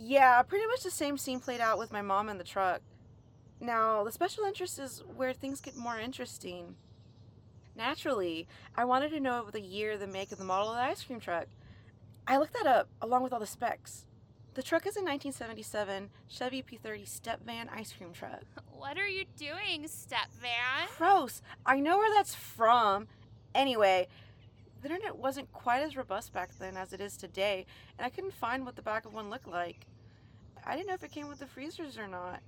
Yeah, 0.00 0.42
pretty 0.42 0.66
much 0.66 0.82
the 0.82 0.90
same 0.90 1.16
scene 1.16 1.38
played 1.38 1.60
out 1.60 1.78
with 1.78 1.92
my 1.92 2.02
mom 2.02 2.28
in 2.28 2.36
the 2.36 2.42
truck. 2.44 2.80
Now, 3.60 4.02
the 4.02 4.10
special 4.10 4.42
interest 4.44 4.80
is 4.80 5.04
where 5.14 5.32
things 5.32 5.60
get 5.60 5.76
more 5.76 5.96
interesting. 5.98 6.74
Naturally, 7.76 8.48
I 8.76 8.84
wanted 8.84 9.10
to 9.10 9.20
know 9.20 9.48
the 9.48 9.60
year, 9.60 9.96
the 9.96 10.08
make, 10.08 10.32
and 10.32 10.40
the 10.40 10.44
model 10.44 10.70
of 10.70 10.76
the 10.76 10.82
ice 10.82 11.04
cream 11.04 11.20
truck. 11.20 11.46
I 12.26 12.36
looked 12.38 12.54
that 12.54 12.66
up 12.66 12.88
along 13.00 13.22
with 13.22 13.32
all 13.32 13.38
the 13.38 13.46
specs. 13.46 14.06
The 14.54 14.62
truck 14.62 14.82
is 14.88 14.96
a 14.96 15.00
1977 15.04 16.10
Chevy 16.26 16.62
P30 16.64 17.06
step 17.06 17.44
van 17.46 17.68
ice 17.68 17.92
cream 17.92 18.12
truck. 18.12 18.42
What 18.72 18.96
are 18.96 19.06
you 19.06 19.26
doing, 19.36 19.86
step 19.88 20.28
van? 20.40 20.88
Gross! 20.96 21.42
I 21.66 21.80
know 21.80 21.98
where 21.98 22.12
that's 22.14 22.34
from. 22.34 23.08
Anyway, 23.54 24.08
the 24.82 24.88
internet 24.88 25.16
wasn't 25.16 25.52
quite 25.52 25.82
as 25.82 25.96
robust 25.96 26.32
back 26.32 26.50
then 26.58 26.76
as 26.76 26.92
it 26.92 27.00
is 27.00 27.16
today, 27.16 27.66
and 27.98 28.06
I 28.06 28.10
couldn't 28.10 28.34
find 28.34 28.64
what 28.64 28.76
the 28.76 28.82
back 28.82 29.04
of 29.04 29.12
one 29.12 29.30
looked 29.30 29.48
like. 29.48 29.86
I 30.64 30.76
didn't 30.76 30.88
know 30.88 30.94
if 30.94 31.04
it 31.04 31.12
came 31.12 31.28
with 31.28 31.38
the 31.38 31.46
freezers 31.46 31.98
or 31.98 32.06
not. 32.06 32.40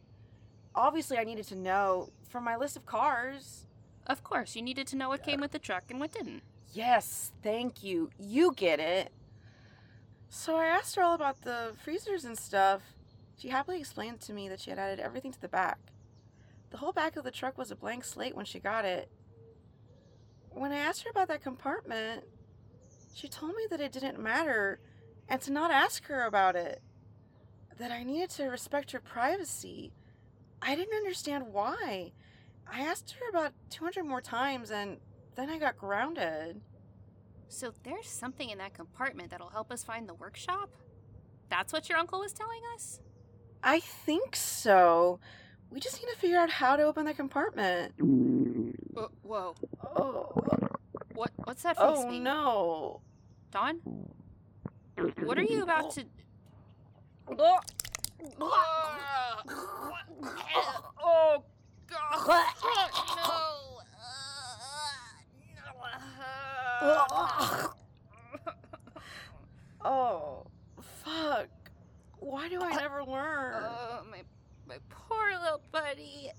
Obviously, 0.75 1.19
I 1.19 1.25
needed 1.25 1.47
to 1.49 1.57
know 1.57 2.11
from 2.29 2.45
my 2.45 2.57
list 2.57 2.77
of 2.77 2.87
cars. 2.87 3.67
Of 4.07 4.25
course, 4.25 4.57
you 4.57 4.63
needed 4.63 4.87
to 4.89 4.97
know 4.97 5.09
what 5.09 5.23
came 5.23 5.41
with 5.41 5.53
the 5.53 5.59
truck 5.59 5.85
and 5.91 6.01
what 6.01 6.13
didn't. 6.13 6.43
Yes, 6.73 7.33
thank 7.43 7.83
you. 7.85 8.11
You 8.19 8.53
get 8.57 8.81
it. 8.81 9.13
So 10.31 10.57
I 10.57 10.65
asked 10.67 10.97
her 10.97 11.03
all 11.03 11.15
about 11.15 11.43
the 11.43 11.73
freezers 11.85 12.25
and 12.25 12.39
stuff. 12.39 12.81
She 13.37 13.49
happily 13.49 13.79
explained 13.79 14.21
to 14.23 14.33
me 14.33 14.49
that 14.49 14.61
she 14.61 14.71
had 14.71 14.79
added 14.79 14.99
everything 14.99 15.33
to 15.33 15.41
the 15.41 15.49
back. 15.49 15.79
The 16.71 16.79
whole 16.79 16.93
back 16.93 17.17
of 17.17 17.25
the 17.25 17.31
truck 17.31 17.59
was 17.59 17.71
a 17.71 17.77
blank 17.77 18.05
slate 18.05 18.35
when 18.35 18.47
she 18.47 18.59
got 18.59 18.87
it. 18.87 19.11
When 20.55 20.73
I 20.73 20.77
asked 20.77 21.05
her 21.05 21.11
about 21.11 21.29
that 21.29 21.43
compartment, 21.43 22.25
she 23.15 23.29
told 23.29 23.53
me 23.55 23.67
that 23.71 23.81
it 23.81 23.93
didn't 23.93 24.19
matter 24.19 24.81
and 25.29 25.41
to 25.43 25.53
not 25.53 25.71
ask 25.71 26.05
her 26.07 26.27
about 26.27 26.57
it. 26.57 26.83
That 27.79 27.91
I 27.91 28.03
needed 28.03 28.31
to 28.31 28.45
respect 28.45 28.93
her 28.93 29.01
privacy. 29.01 29.93
I 30.61 30.75
didn't 30.75 30.97
understand 30.97 31.53
why. 31.53 32.13
I 32.71 32.81
asked 32.81 33.17
her 33.19 33.29
about 33.29 33.53
200 33.71 34.05
more 34.05 34.21
times 34.21 34.71
and 34.71 34.99
then 35.35 35.51
I 35.51 35.59
got 35.59 35.77
grounded. 35.79 36.61
So 37.49 37.73
there's 37.83 38.09
something 38.09 38.49
in 38.51 38.59
that 38.59 38.75
compartment 38.75 39.31
that'll 39.31 39.51
help 39.51 39.71
us 39.73 39.85
find 39.85 40.09
the 40.09 40.15
workshop? 40.15 40.71
That's 41.49 41.73
what 41.73 41.89
your 41.89 41.99
uncle 41.99 42.21
was 42.21 42.33
telling 42.33 42.61
us? 42.75 43.01
I 43.63 43.81
think 43.81 44.37
so. 44.37 45.21
We 45.71 45.81
just 45.81 46.03
need 46.03 46.11
to 46.13 46.19
figure 46.19 46.39
out 46.39 46.51
how 46.51 46.77
to 46.77 46.83
open 46.83 47.07
the 47.07 47.15
compartment. 47.15 47.95
Uh, 48.97 49.07
whoa. 49.23 49.55
Oh, 49.97 50.33
What 51.15 51.31
what's 51.45 51.63
that 51.63 51.77
face 51.77 51.85
oh 51.89 52.09
being? 52.11 52.23
no. 52.25 53.01
Don? 53.51 53.81
What 55.25 55.39
are 55.39 55.43
you 55.43 55.63
about 55.63 55.91
to 55.93 56.05
Oh 57.29 57.59
god. 58.39 58.99
no. 66.81 67.71
Oh, 69.85 70.47
fuck. 71.05 71.49
Why 72.21 72.49
do 72.49 72.61
I 72.63 72.75
never 72.77 73.03
learn? 73.05 73.55
Oh, 73.65 74.03
my 74.11 74.23
my 74.67 74.77
poor 74.89 75.31
little 75.43 75.61
buddy. 75.73 76.31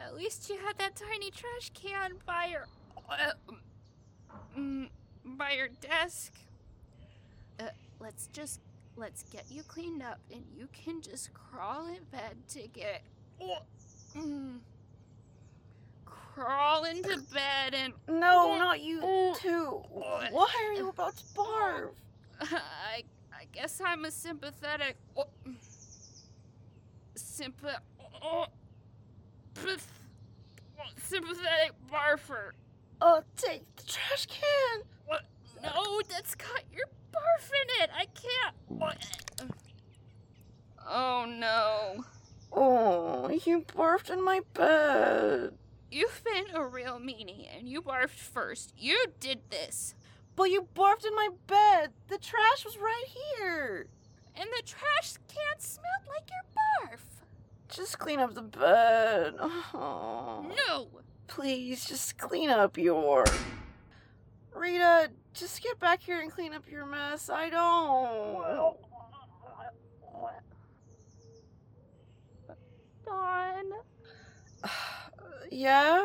At 0.00 0.16
least 0.16 0.48
you 0.48 0.56
had 0.58 0.78
that 0.78 0.96
tiny 0.96 1.30
trash 1.30 1.70
can 1.74 2.12
by 2.26 2.46
your 2.46 2.66
uh, 3.08 3.32
mm, 4.56 4.88
by 5.24 5.52
your 5.52 5.68
desk. 5.68 6.32
Uh, 7.58 7.64
let's 8.00 8.28
just 8.32 8.60
let's 8.96 9.22
get 9.24 9.44
you 9.50 9.62
cleaned 9.62 10.02
up, 10.02 10.18
and 10.32 10.42
you 10.56 10.68
can 10.72 11.02
just 11.02 11.34
crawl 11.34 11.86
in 11.86 12.02
bed 12.10 12.36
to 12.48 12.66
get. 12.68 13.02
Mm, 14.16 14.58
crawl 16.04 16.84
into 16.84 17.18
bed 17.32 17.74
and 17.74 17.92
No, 18.08 18.56
not 18.58 18.80
you 18.80 19.00
Oh. 19.02 19.34
too. 19.38 19.82
Why 19.90 20.48
are 20.68 20.72
you 20.72 20.88
about 20.88 21.16
to 21.16 21.24
barf? 21.34 21.90
I 22.40 23.04
I 23.32 23.44
guess 23.52 23.80
I'm 23.84 24.04
a 24.04 24.10
sympathetic 24.10 24.96
oh, 25.16 25.28
sympa 27.16 27.78
sympathetic 30.96 31.72
barfer. 31.92 32.52
Oh, 33.00 33.22
take 33.36 33.64
the 33.76 33.82
trash 33.84 34.26
can. 34.26 34.82
What? 35.06 35.22
No, 35.62 36.00
that's 36.08 36.34
got 36.34 36.62
your 36.72 36.86
barf 37.12 37.50
in 37.50 37.82
it. 37.82 37.90
I 37.94 38.06
can't. 38.06 38.54
What? 38.68 38.96
Oh 40.88 41.26
no. 41.28 42.04
Oh, 42.52 43.28
you 43.44 43.60
barfed 43.60 44.10
in 44.10 44.24
my 44.24 44.40
bed. 44.54 45.54
You've 45.90 46.22
been 46.24 46.54
a 46.54 46.64
real 46.64 46.98
meanie 46.98 47.48
and 47.56 47.68
you 47.68 47.82
barfed 47.82 48.10
first. 48.10 48.72
You 48.76 49.06
did 49.18 49.40
this. 49.50 49.94
But 50.36 50.50
you 50.50 50.68
barfed 50.74 51.04
in 51.04 51.14
my 51.14 51.28
bed. 51.46 51.90
The 52.08 52.18
trash 52.18 52.64
was 52.64 52.78
right 52.78 53.04
here. 53.08 53.86
And 54.36 54.48
the 54.56 54.62
trash 54.64 55.14
can 55.28 55.58
smelled 55.58 56.06
like 56.08 56.30
your 56.30 56.88
barf. 56.96 57.09
Just 57.70 57.98
clean 57.98 58.18
up 58.18 58.34
the 58.34 58.42
bed. 58.42 59.34
Oh. 59.38 60.46
No. 60.68 60.88
Please, 61.28 61.84
just 61.84 62.18
clean 62.18 62.50
up 62.50 62.76
your. 62.76 63.24
Rita, 64.52 65.10
just 65.32 65.62
get 65.62 65.78
back 65.78 66.02
here 66.02 66.20
and 66.20 66.30
clean 66.30 66.52
up 66.52 66.68
your 66.68 66.84
mess. 66.84 67.30
I 67.30 67.50
don't. 67.50 68.76
Dawn. 73.04 73.64
Yeah? 75.52 76.00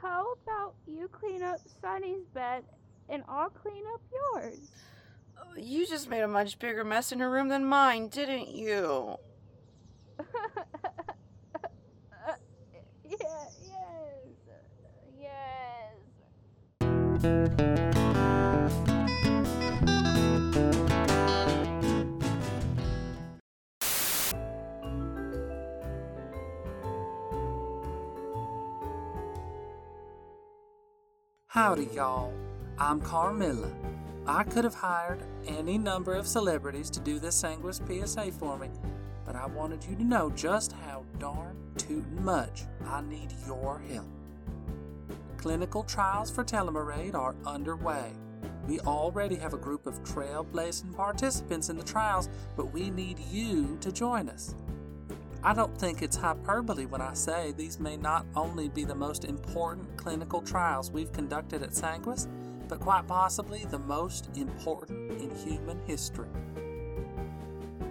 How 0.00 0.34
about 0.44 0.74
you 0.86 1.08
clean 1.08 1.42
up 1.42 1.58
Sunny's 1.80 2.24
bed 2.32 2.62
and 3.08 3.24
I'll 3.28 3.50
clean 3.50 3.82
up 3.92 4.00
yours? 4.12 4.70
You 5.56 5.84
just 5.84 6.08
made 6.08 6.22
a 6.22 6.28
much 6.28 6.60
bigger 6.60 6.84
mess 6.84 7.10
in 7.10 7.18
her 7.18 7.28
room 7.28 7.48
than 7.48 7.64
mine, 7.64 8.06
didn't 8.08 8.50
you? 8.50 9.16
Yes. 13.08 13.70
Yes. 15.20 15.94
Howdy, 31.48 31.88
y'all. 31.94 32.32
I'm 32.78 33.00
Carmilla. 33.00 33.70
I 34.26 34.44
could 34.44 34.64
have 34.64 34.74
hired 34.74 35.22
any 35.46 35.78
number 35.78 36.14
of 36.14 36.26
celebrities 36.26 36.90
to 36.90 37.00
do 37.00 37.18
this 37.18 37.42
Sanguis 37.42 37.80
PSA 37.86 38.30
for 38.32 38.58
me, 38.58 38.68
but 39.28 39.36
I 39.36 39.44
wanted 39.44 39.84
you 39.84 39.94
to 39.96 40.04
know 40.04 40.30
just 40.30 40.72
how 40.72 41.04
darn 41.18 41.54
tootin' 41.76 42.24
much 42.24 42.62
I 42.86 43.02
need 43.02 43.28
your 43.46 43.78
help. 43.78 44.06
Clinical 45.36 45.82
trials 45.82 46.30
for 46.30 46.42
Telomerade 46.42 47.14
are 47.14 47.34
underway. 47.44 48.10
We 48.66 48.80
already 48.80 49.34
have 49.34 49.52
a 49.52 49.58
group 49.58 49.86
of 49.86 50.02
trailblazing 50.02 50.96
participants 50.96 51.68
in 51.68 51.76
the 51.76 51.84
trials, 51.84 52.30
but 52.56 52.72
we 52.72 52.88
need 52.88 53.18
you 53.30 53.76
to 53.82 53.92
join 53.92 54.30
us. 54.30 54.54
I 55.42 55.52
don't 55.52 55.76
think 55.76 56.00
it's 56.00 56.16
hyperbole 56.16 56.86
when 56.86 57.02
I 57.02 57.12
say 57.12 57.52
these 57.52 57.78
may 57.78 57.98
not 57.98 58.24
only 58.34 58.70
be 58.70 58.84
the 58.84 58.94
most 58.94 59.26
important 59.26 59.94
clinical 59.98 60.40
trials 60.40 60.90
we've 60.90 61.12
conducted 61.12 61.62
at 61.62 61.72
Sanguis, 61.72 62.28
but 62.66 62.80
quite 62.80 63.06
possibly 63.06 63.66
the 63.66 63.78
most 63.78 64.30
important 64.38 65.20
in 65.20 65.36
human 65.36 65.78
history. 65.86 66.28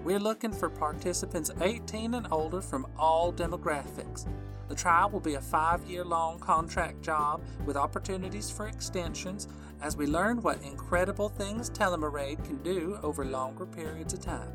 We're 0.08 0.20
looking 0.20 0.54
for 0.54 0.70
participants 0.70 1.52
18 1.60 2.14
and 2.14 2.28
older 2.32 2.62
from 2.62 2.88
all 2.98 3.34
demographics. 3.34 4.26
The 4.70 4.74
trial 4.74 5.10
will 5.10 5.20
be 5.20 5.34
a 5.34 5.42
five 5.42 5.84
year 5.84 6.06
long 6.06 6.40
contract 6.40 7.02
job 7.02 7.42
with 7.66 7.76
opportunities 7.76 8.50
for 8.50 8.70
extensions 8.70 9.50
as 9.82 9.98
we 9.98 10.08
learn 10.08 10.42
what 10.42 10.62
incredible 10.62 11.28
things 11.28 11.70
Telomerade 11.70 12.42
can 12.46 12.64
do 12.64 12.98
over 13.04 13.26
longer 13.26 13.66
periods 13.66 14.14
of 14.14 14.22
time. 14.22 14.54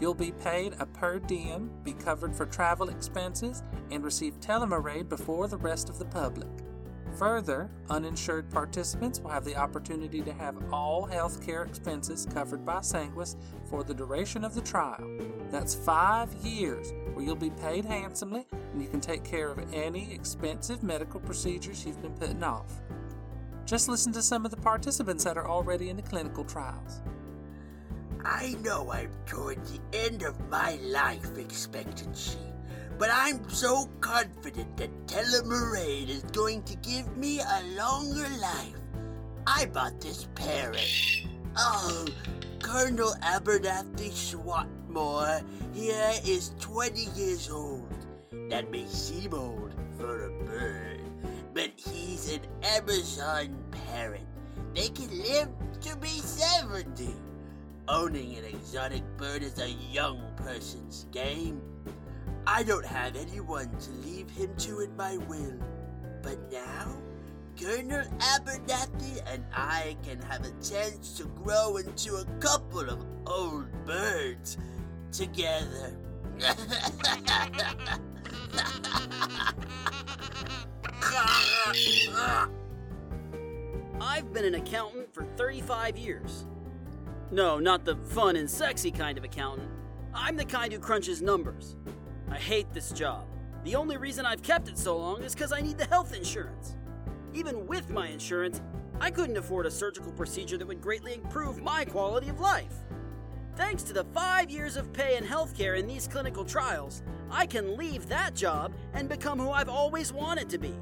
You'll 0.00 0.12
be 0.12 0.32
paid 0.32 0.74
a 0.80 0.86
per 0.86 1.20
diem, 1.20 1.70
be 1.84 1.92
covered 1.92 2.34
for 2.34 2.44
travel 2.44 2.88
expenses, 2.88 3.62
and 3.92 4.02
receive 4.02 4.40
Telomerade 4.40 5.08
before 5.08 5.46
the 5.46 5.56
rest 5.56 5.88
of 5.88 6.00
the 6.00 6.06
public. 6.06 6.50
Further, 7.18 7.70
uninsured 7.90 8.50
participants 8.50 9.20
will 9.20 9.30
have 9.30 9.44
the 9.44 9.54
opportunity 9.54 10.20
to 10.22 10.32
have 10.32 10.56
all 10.72 11.06
health 11.06 11.44
care 11.46 11.62
expenses 11.62 12.26
covered 12.34 12.64
by 12.64 12.78
Sanguis 12.78 13.36
for 13.70 13.84
the 13.84 13.94
duration 13.94 14.44
of 14.44 14.54
the 14.54 14.60
trial. 14.60 15.08
That's 15.50 15.76
five 15.76 16.32
years 16.42 16.92
where 17.12 17.24
you'll 17.24 17.36
be 17.36 17.50
paid 17.50 17.84
handsomely 17.84 18.46
and 18.72 18.82
you 18.82 18.88
can 18.88 19.00
take 19.00 19.22
care 19.22 19.50
of 19.50 19.72
any 19.72 20.12
expensive 20.12 20.82
medical 20.82 21.20
procedures 21.20 21.86
you've 21.86 22.02
been 22.02 22.14
putting 22.14 22.42
off. 22.42 22.80
Just 23.64 23.88
listen 23.88 24.12
to 24.12 24.22
some 24.22 24.44
of 24.44 24.50
the 24.50 24.56
participants 24.56 25.22
that 25.22 25.38
are 25.38 25.48
already 25.48 25.90
in 25.90 25.96
the 25.96 26.02
clinical 26.02 26.44
trials. 26.44 27.00
I 28.24 28.56
know 28.62 28.90
I'm 28.90 29.10
toward 29.26 29.64
the 29.66 29.80
end 29.92 30.22
of 30.22 30.48
my 30.50 30.76
life 30.82 31.38
expectancy, 31.38 32.38
but 32.98 33.10
I'm 33.12 33.48
so 33.48 33.88
confident 34.00 34.76
that 34.76 35.06
Telomerade 35.06 36.08
is 36.08 36.22
going 36.32 36.62
to 36.64 36.76
give 36.76 37.16
me 37.16 37.40
a 37.40 37.76
longer 37.76 38.28
life. 38.40 38.76
I 39.46 39.66
bought 39.66 40.00
this 40.00 40.28
parrot. 40.34 40.88
Oh, 41.56 42.06
Colonel 42.62 43.14
Abernathy 43.22 44.10
Swathmore 44.10 45.42
here 45.74 46.12
is 46.24 46.52
20 46.60 47.08
years 47.16 47.50
old. 47.50 47.92
That 48.48 48.70
may 48.70 48.86
seem 48.86 49.34
old 49.34 49.74
for 49.98 50.26
a 50.26 50.44
bird, 50.44 51.00
but 51.52 51.70
he's 51.76 52.32
an 52.32 52.40
Amazon 52.62 53.56
parrot. 53.70 54.26
They 54.74 54.88
can 54.88 55.10
live 55.22 55.48
to 55.82 55.96
be 55.96 56.08
70. 56.08 57.14
Owning 57.88 58.36
an 58.36 58.44
exotic 58.44 59.02
bird 59.18 59.42
is 59.42 59.58
a 59.58 59.70
young 59.92 60.20
person's 60.36 61.06
game. 61.12 61.60
I 62.46 62.62
don't 62.62 62.84
have 62.84 63.16
anyone 63.16 63.70
to 63.78 63.90
leave 64.06 64.28
him 64.30 64.54
to 64.58 64.80
in 64.80 64.94
my 64.96 65.16
will. 65.16 65.58
But 66.22 66.38
now, 66.52 66.96
Colonel 67.60 68.04
Abernathy 68.18 69.22
and 69.26 69.44
I 69.52 69.96
can 70.02 70.20
have 70.22 70.44
a 70.44 70.50
chance 70.62 71.16
to 71.18 71.24
grow 71.42 71.78
into 71.78 72.16
a 72.16 72.24
couple 72.40 72.88
of 72.88 73.04
old 73.26 73.66
birds 73.86 74.58
together. 75.12 75.96
I've 84.00 84.32
been 84.32 84.44
an 84.44 84.54
accountant 84.54 85.14
for 85.14 85.24
35 85.36 85.96
years. 85.96 86.44
No, 87.30 87.58
not 87.58 87.84
the 87.84 87.96
fun 87.96 88.36
and 88.36 88.50
sexy 88.50 88.90
kind 88.90 89.16
of 89.16 89.24
accountant. 89.24 89.70
I'm 90.12 90.36
the 90.36 90.44
kind 90.44 90.72
who 90.72 90.78
crunches 90.78 91.22
numbers. 91.22 91.76
I 92.30 92.36
hate 92.36 92.72
this 92.72 92.90
job. 92.90 93.26
The 93.64 93.74
only 93.74 93.96
reason 93.96 94.26
I've 94.26 94.42
kept 94.42 94.68
it 94.68 94.78
so 94.78 94.96
long 94.96 95.22
is 95.22 95.34
because 95.34 95.52
I 95.52 95.60
need 95.60 95.78
the 95.78 95.86
health 95.86 96.14
insurance. 96.14 96.76
Even 97.32 97.66
with 97.66 97.90
my 97.90 98.08
insurance, 98.08 98.60
I 99.00 99.10
couldn't 99.10 99.36
afford 99.36 99.66
a 99.66 99.70
surgical 99.70 100.12
procedure 100.12 100.56
that 100.58 100.66
would 100.66 100.80
greatly 100.80 101.14
improve 101.14 101.62
my 101.62 101.84
quality 101.84 102.28
of 102.28 102.40
life. 102.40 102.74
Thanks 103.56 103.82
to 103.84 103.92
the 103.92 104.04
five 104.04 104.50
years 104.50 104.76
of 104.76 104.92
pay 104.92 105.16
and 105.16 105.26
healthcare 105.26 105.78
in 105.78 105.86
these 105.86 106.08
clinical 106.08 106.44
trials, 106.44 107.02
I 107.30 107.46
can 107.46 107.76
leave 107.76 108.08
that 108.08 108.34
job 108.34 108.72
and 108.92 109.08
become 109.08 109.38
who 109.38 109.50
I've 109.50 109.68
always 109.68 110.12
wanted 110.12 110.48
to 110.50 110.58
be 110.58 110.74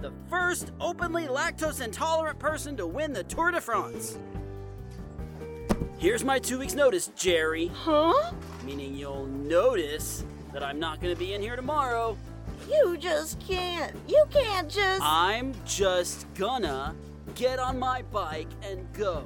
the 0.00 0.12
first 0.30 0.70
openly 0.80 1.26
lactose 1.26 1.84
intolerant 1.84 2.38
person 2.38 2.76
to 2.76 2.86
win 2.86 3.12
the 3.12 3.24
Tour 3.24 3.50
de 3.50 3.60
France. 3.60 4.18
Here's 5.98 6.24
my 6.24 6.38
two 6.38 6.60
weeks' 6.60 6.74
notice, 6.74 7.08
Jerry. 7.16 7.66
Huh? 7.74 8.32
Meaning 8.64 8.94
you'll 8.94 9.26
notice 9.26 10.24
that 10.52 10.62
I'm 10.62 10.78
not 10.78 11.00
going 11.00 11.14
to 11.14 11.18
be 11.18 11.34
in 11.34 11.40
here 11.42 11.56
tomorrow. 11.56 12.16
You 12.68 12.96
just 12.98 13.40
can't. 13.40 13.94
You 14.06 14.24
can't 14.30 14.68
just. 14.68 15.00
I'm 15.02 15.54
just 15.64 16.26
gonna 16.34 16.94
get 17.34 17.58
on 17.58 17.78
my 17.78 18.02
bike 18.12 18.48
and 18.62 18.90
go. 18.92 19.24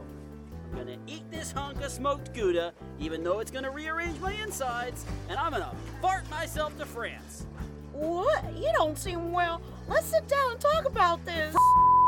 I'm 0.70 0.78
gonna 0.78 0.98
eat 1.06 1.28
this 1.30 1.50
hunk 1.50 1.82
of 1.82 1.90
smoked 1.90 2.32
Gouda, 2.34 2.72
even 3.00 3.24
though 3.24 3.40
it's 3.40 3.50
gonna 3.50 3.70
rearrange 3.70 4.20
my 4.20 4.32
insides, 4.34 5.04
and 5.28 5.38
I'm 5.38 5.50
gonna 5.52 5.74
fart 6.00 6.28
myself 6.30 6.76
to 6.78 6.86
France. 6.86 7.46
What? 7.92 8.44
You 8.56 8.70
don't 8.74 8.96
seem 8.96 9.32
well. 9.32 9.60
Let's 9.88 10.06
sit 10.06 10.26
down 10.28 10.52
and 10.52 10.60
talk 10.60 10.84
about 10.86 11.24
this. 11.24 11.54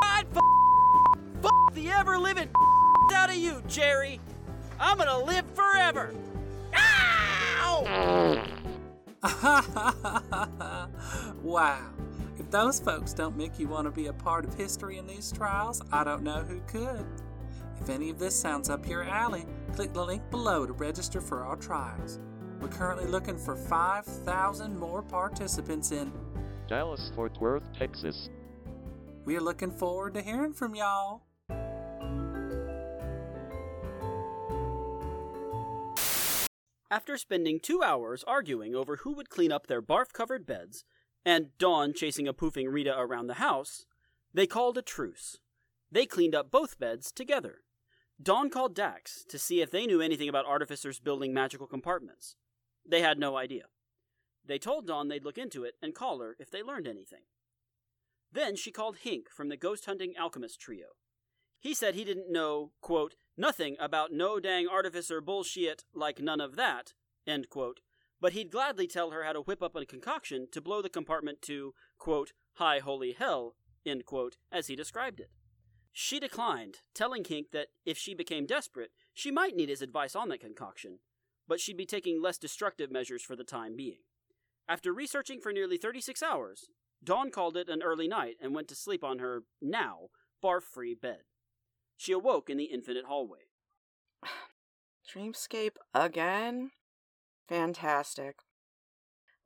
I'd 0.05 0.25
f- 0.35 1.45
f- 1.45 1.75
the 1.75 1.91
ever 1.91 2.17
living 2.19 2.49
out 3.13 3.31
of 3.31 3.37
you, 3.37 3.63
Jerry. 3.67 4.21
I'm 4.79 4.99
gonna 4.99 5.19
live 5.19 5.45
forever. 5.55 6.15
Ow! 6.75 8.47
wow. 11.43 11.91
If 12.39 12.51
those 12.51 12.79
folks 12.79 13.15
don't 13.15 13.37
make 13.37 13.59
you 13.59 13.69
want 13.69 13.87
to 13.87 13.91
be 13.91 14.09
a 14.09 14.13
part 14.13 14.45
of 14.45 14.55
history 14.55 14.99
in 14.99 15.07
these 15.07 15.33
trials, 15.33 15.81
I 15.91 16.05
don't 16.05 16.23
know 16.23 16.43
who 16.43 16.61
could. 16.67 17.07
If 17.81 17.89
any 17.89 18.11
of 18.11 18.19
this 18.19 18.39
sounds 18.39 18.69
up 18.69 18.87
your 18.87 19.05
alley, 19.05 19.47
click 19.75 19.95
the 19.95 20.05
link 20.05 20.29
below 20.31 20.67
to 20.67 20.75
register 20.75 21.23
for 21.23 21.43
our 21.43 21.57
trials. 21.57 22.21
We're 22.61 22.69
currently 22.69 23.07
looking 23.07 23.39
for 23.39 23.57
5,000 23.57 24.79
more 24.79 25.03
participants 25.03 25.93
in. 25.93 26.13
Dallas 26.69 27.11
Fort 27.15 27.41
Worth, 27.41 27.73
Texas. 27.73 28.29
We're 29.25 29.41
looking 29.41 29.71
forward 29.71 30.13
to 30.15 30.23
hearing 30.23 30.53
from 30.53 30.75
y'all. 30.75 31.23
After 36.95 37.19
spending 37.19 37.59
two 37.59 37.83
hours 37.83 38.23
arguing 38.23 38.77
over 38.77 38.99
who 38.99 39.15
would 39.15 39.29
clean 39.29 39.51
up 39.51 39.67
their 39.67 39.83
barf 39.83 40.13
covered 40.13 40.47
beds, 40.47 40.85
and 41.25 41.49
Dawn 41.59 41.93
chasing 41.93 42.29
a 42.29 42.33
poofing 42.33 42.73
Rita 42.73 42.97
around 42.97 43.27
the 43.27 43.43
house, 43.43 43.85
they 44.33 44.47
called 44.47 44.79
a 44.79 44.83
truce. 44.83 45.39
They 45.91 46.07
cleaned 46.07 46.37
up 46.37 46.53
both 46.53 46.79
beds 46.79 47.11
together. 47.11 47.63
Dawn 48.23 48.49
called 48.49 48.77
Dax 48.77 49.25
to 49.29 49.41
see 49.41 49.61
if 49.61 49.73
they 49.73 49.87
knew 49.87 50.01
anything 50.01 50.29
about 50.29 50.47
artificers 50.47 51.01
building 51.01 51.35
magical 51.35 51.67
compartments. 51.67 52.37
They 52.89 53.01
had 53.01 53.19
no 53.19 53.37
idea. 53.37 53.65
They 54.47 54.61
told 54.61 54.87
Dawn 54.87 55.09
they'd 55.09 55.25
look 55.25 55.37
into 55.37 55.65
it 55.65 55.75
and 55.83 55.97
call 55.97 56.21
her 56.21 56.37
if 56.39 56.49
they 56.49 56.63
learned 56.63 56.87
anything. 56.87 57.23
Then 58.31 58.55
she 58.55 58.71
called 58.71 58.99
Hink 58.99 59.29
from 59.31 59.49
the 59.49 59.57
ghost 59.57 59.87
hunting 59.87 60.15
alchemist 60.17 60.61
trio. 60.61 60.91
He 61.65 61.73
said 61.73 61.95
he 61.95 62.05
didn't 62.05 62.31
know, 62.31 62.73
quote, 62.83 63.15
nothing 63.39 63.79
about 63.81 64.13
no 64.13 64.39
dang 64.39 64.69
artificer 64.69 65.23
bullshit 65.23 65.83
like 65.95 66.21
none 66.21 66.39
of 66.39 66.57
that, 66.57 66.93
end 67.27 67.49
quote, 67.49 67.81
but 68.21 68.35
he'd 68.35 68.51
gladly 68.51 68.87
tell 68.87 69.13
her 69.13 69.25
how 69.25 69.33
to 69.33 69.41
whip 69.41 69.63
up 69.63 69.75
a 69.75 69.87
concoction 69.87 70.47
to 70.53 70.61
blow 70.61 70.83
the 70.83 70.91
compartment 70.91 71.41
to, 71.41 71.73
quote, 71.97 72.33
high 72.57 72.81
holy 72.81 73.13
hell, 73.13 73.55
end 73.87 74.05
quote, 74.05 74.37
as 74.53 74.67
he 74.67 74.77
described 74.77 75.21
it. 75.21 75.31
She 75.91 76.21
declined, 76.21 76.81
telling 76.93 77.25
Hink 77.25 77.51
that 77.53 77.69
if 77.87 77.97
she 77.97 78.13
became 78.13 78.45
desperate, 78.45 78.91
she 79.15 79.31
might 79.31 79.57
need 79.57 79.71
his 79.71 79.81
advice 79.81 80.15
on 80.15 80.29
that 80.29 80.41
concoction, 80.41 80.99
but 81.49 81.61
she'd 81.61 81.79
be 81.79 81.87
taking 81.87 82.21
less 82.21 82.37
destructive 82.37 82.93
measures 82.93 83.23
for 83.23 83.37
the 83.37 83.43
time 83.43 83.75
being. 83.75 84.01
After 84.69 84.93
researching 84.93 85.41
for 85.41 85.51
nearly 85.51 85.79
36 85.79 86.23
hours, 86.23 86.67
Dawn 87.03 87.31
called 87.31 87.57
it 87.57 87.71
an 87.71 87.83
early 87.83 88.07
night 88.07 88.37
and 88.39 88.55
went 88.55 88.69
to 88.69 88.75
sleep 88.75 89.03
on 89.03 89.19
her, 89.21 89.45
now, 89.63 90.09
barf 90.45 90.63
free 90.65 90.95
bed. 90.95 91.21
She 91.97 92.13
awoke 92.13 92.51
in 92.51 92.57
the 92.57 92.65
infinite 92.65 93.05
hallway. 93.07 93.49
Dreamscape 95.09 95.77
again? 95.95 96.71
Fantastic. 97.49 98.37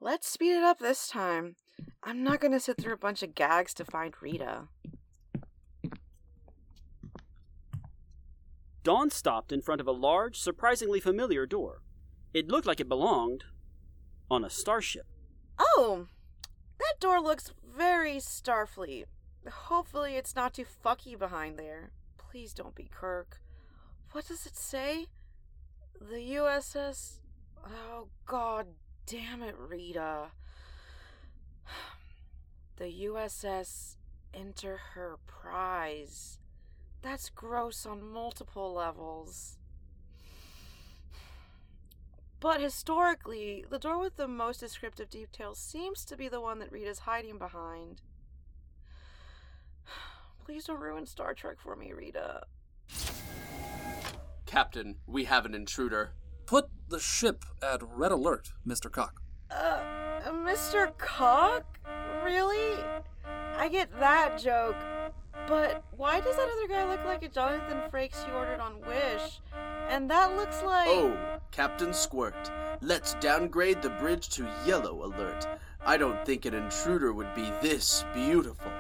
Let's 0.00 0.28
speed 0.28 0.56
it 0.56 0.62
up 0.62 0.78
this 0.78 1.08
time. 1.08 1.56
I'm 2.02 2.22
not 2.22 2.40
gonna 2.40 2.60
sit 2.60 2.78
through 2.78 2.94
a 2.94 2.98
bunch 2.98 3.22
of 3.22 3.34
gags 3.34 3.74
to 3.74 3.84
find 3.84 4.14
Rita. 4.20 4.68
Dawn 8.84 9.10
stopped 9.10 9.52
in 9.52 9.60
front 9.60 9.80
of 9.80 9.86
a 9.86 9.92
large, 9.92 10.38
surprisingly 10.38 11.00
familiar 11.00 11.44
door. 11.46 11.82
It 12.32 12.48
looked 12.48 12.66
like 12.66 12.80
it 12.80 12.88
belonged 12.88 13.44
on 14.30 14.44
a 14.44 14.50
starship. 14.50 15.06
Oh, 15.58 16.06
that 16.78 17.00
door 17.00 17.20
looks 17.20 17.52
very 17.76 18.16
Starfleet. 18.16 19.04
Hopefully, 19.50 20.16
it's 20.16 20.36
not 20.36 20.54
too 20.54 20.64
fucky 20.64 21.18
behind 21.18 21.58
there. 21.58 21.90
Please 22.30 22.52
don't 22.52 22.74
be 22.74 22.88
Kirk. 22.90 23.40
What 24.12 24.28
does 24.28 24.44
it 24.44 24.56
say? 24.56 25.06
The 26.00 26.34
USS. 26.34 27.20
Oh, 27.66 28.08
god 28.26 28.66
damn 29.06 29.42
it, 29.42 29.56
Rita. 29.58 30.28
The 32.76 33.06
USS 33.06 33.96
Enter 34.32 34.78
Her 34.94 35.16
Prize. 35.26 36.38
That's 37.02 37.28
gross 37.30 37.84
on 37.86 38.08
multiple 38.08 38.72
levels. 38.74 39.56
But 42.40 42.60
historically, 42.60 43.64
the 43.68 43.80
door 43.80 43.98
with 43.98 44.16
the 44.16 44.28
most 44.28 44.60
descriptive 44.60 45.10
details 45.10 45.58
seems 45.58 46.04
to 46.04 46.16
be 46.16 46.28
the 46.28 46.40
one 46.40 46.60
that 46.60 46.70
Rita's 46.70 47.00
hiding 47.00 47.38
behind. 47.38 48.02
Please 50.48 50.64
don't 50.64 50.80
ruin 50.80 51.04
Star 51.04 51.34
Trek 51.34 51.56
for 51.62 51.76
me, 51.76 51.92
Rita. 51.92 52.40
Captain, 54.46 54.96
we 55.06 55.24
have 55.24 55.44
an 55.44 55.54
intruder. 55.54 56.12
Put 56.46 56.70
the 56.88 56.98
ship 56.98 57.44
at 57.62 57.82
red 57.82 58.12
alert, 58.12 58.54
Mr. 58.66 58.90
Cock. 58.90 59.20
Uh, 59.50 59.82
Mr. 60.28 60.96
Cock? 60.96 61.78
Really? 62.24 62.82
I 63.58 63.68
get 63.68 63.90
that 64.00 64.38
joke. 64.40 64.76
But 65.46 65.84
why 65.94 66.20
does 66.20 66.36
that 66.36 66.48
other 66.48 66.66
guy 66.66 66.88
look 66.88 67.04
like 67.04 67.22
a 67.22 67.28
Jonathan 67.28 67.82
Frakes 67.92 68.26
you 68.26 68.32
ordered 68.32 68.60
on 68.60 68.80
Wish? 68.80 69.40
And 69.90 70.10
that 70.10 70.34
looks 70.34 70.62
like. 70.62 70.88
Oh, 70.88 71.14
Captain 71.50 71.92
Squirt. 71.92 72.50
Let's 72.80 73.14
downgrade 73.20 73.82
the 73.82 73.90
bridge 73.90 74.30
to 74.30 74.48
yellow 74.66 75.04
alert. 75.04 75.46
I 75.84 75.98
don't 75.98 76.24
think 76.24 76.46
an 76.46 76.54
intruder 76.54 77.12
would 77.12 77.34
be 77.34 77.50
this 77.60 78.06
beautiful. 78.14 78.72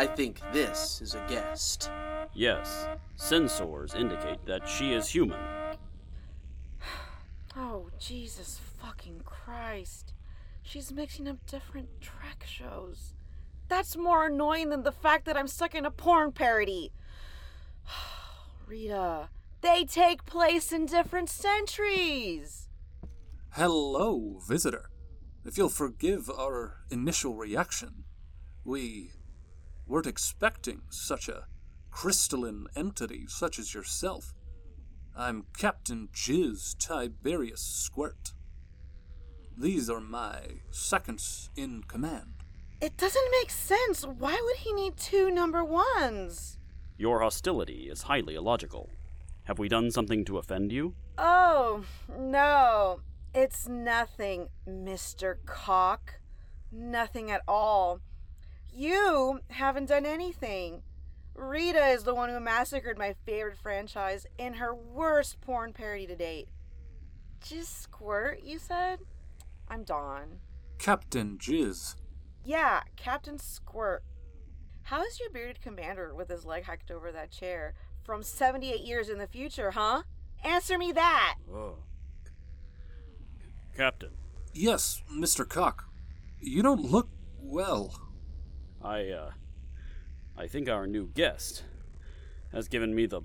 I 0.00 0.06
think 0.06 0.40
this 0.50 1.02
is 1.02 1.14
a 1.14 1.22
guest. 1.28 1.90
Yes, 2.32 2.88
sensors 3.18 3.94
indicate 3.94 4.46
that 4.46 4.66
she 4.66 4.94
is 4.94 5.06
human. 5.06 5.38
Oh, 7.54 7.90
Jesus 7.98 8.58
fucking 8.78 9.20
Christ. 9.26 10.14
She's 10.62 10.90
mixing 10.90 11.28
up 11.28 11.44
different 11.46 12.00
Trek 12.00 12.46
shows. 12.46 13.12
That's 13.68 13.94
more 13.94 14.28
annoying 14.28 14.70
than 14.70 14.84
the 14.84 14.92
fact 14.92 15.26
that 15.26 15.36
I'm 15.36 15.48
stuck 15.48 15.74
in 15.74 15.84
a 15.84 15.90
porn 15.90 16.32
parody. 16.32 16.92
Rita, 18.66 19.28
they 19.60 19.84
take 19.84 20.24
place 20.24 20.72
in 20.72 20.86
different 20.86 21.28
centuries. 21.28 22.68
Hello, 23.50 24.38
visitor. 24.48 24.88
If 25.44 25.58
you'll 25.58 25.68
forgive 25.68 26.30
our 26.30 26.76
initial 26.90 27.34
reaction, 27.34 28.04
we 28.64 29.10
weren't 29.90 30.06
expecting 30.06 30.82
such 30.88 31.28
a 31.28 31.46
crystalline 31.90 32.68
entity 32.76 33.24
such 33.26 33.58
as 33.58 33.74
yourself. 33.74 34.32
I'm 35.16 35.46
Captain 35.58 36.08
Jizz 36.14 36.78
Tiberius 36.78 37.60
Squirt. 37.60 38.32
These 39.58 39.90
are 39.90 40.00
my 40.00 40.42
seconds 40.70 41.50
in 41.56 41.82
command. 41.88 42.34
It 42.80 42.96
doesn't 42.96 43.32
make 43.32 43.50
sense. 43.50 44.06
Why 44.06 44.40
would 44.40 44.56
he 44.58 44.72
need 44.72 44.96
two 44.96 45.28
number 45.28 45.64
ones? 45.64 46.56
Your 46.96 47.20
hostility 47.20 47.88
is 47.90 48.02
highly 48.02 48.36
illogical. 48.36 48.90
Have 49.44 49.58
we 49.58 49.68
done 49.68 49.90
something 49.90 50.24
to 50.26 50.38
offend 50.38 50.70
you? 50.70 50.94
Oh, 51.18 51.82
no. 52.16 53.00
It's 53.34 53.66
nothing, 53.68 54.50
Mr. 54.68 55.34
Cock. 55.46 56.20
Nothing 56.70 57.32
at 57.32 57.42
all. 57.48 58.00
You 58.72 59.40
haven't 59.48 59.86
done 59.86 60.06
anything. 60.06 60.82
Rita 61.34 61.86
is 61.88 62.04
the 62.04 62.14
one 62.14 62.28
who 62.28 62.40
massacred 62.40 62.98
my 62.98 63.14
favorite 63.24 63.56
franchise 63.58 64.26
in 64.38 64.54
her 64.54 64.74
worst 64.74 65.40
porn 65.40 65.72
parody 65.72 66.06
to 66.06 66.16
date. 66.16 66.48
Just 67.44 67.82
squirt, 67.82 68.42
you 68.44 68.58
said? 68.58 69.00
I'm 69.68 69.84
Dawn. 69.84 70.40
Captain 70.78 71.38
Jizz. 71.38 71.94
Yeah, 72.44 72.80
Captain 72.96 73.38
Squirt. 73.38 74.02
How 74.82 75.02
is 75.02 75.20
your 75.20 75.30
bearded 75.30 75.60
commander 75.60 76.14
with 76.14 76.28
his 76.28 76.44
leg 76.44 76.64
hiked 76.64 76.90
over 76.90 77.12
that 77.12 77.30
chair 77.30 77.74
from 78.02 78.22
78 78.22 78.80
years 78.80 79.08
in 79.08 79.18
the 79.18 79.26
future, 79.26 79.70
huh? 79.72 80.02
Answer 80.42 80.78
me 80.78 80.90
that! 80.92 81.36
Oh. 81.52 81.78
Captain, 83.76 84.10
Yes, 84.52 85.02
Mr. 85.12 85.48
Cock. 85.48 85.84
You 86.40 86.62
don't 86.62 86.82
look 86.82 87.08
well. 87.40 88.09
I, 88.82 89.08
uh. 89.08 89.30
I 90.36 90.46
think 90.46 90.68
our 90.68 90.86
new 90.86 91.06
guest 91.08 91.64
has 92.52 92.68
given 92.68 92.94
me 92.94 93.06
the. 93.06 93.20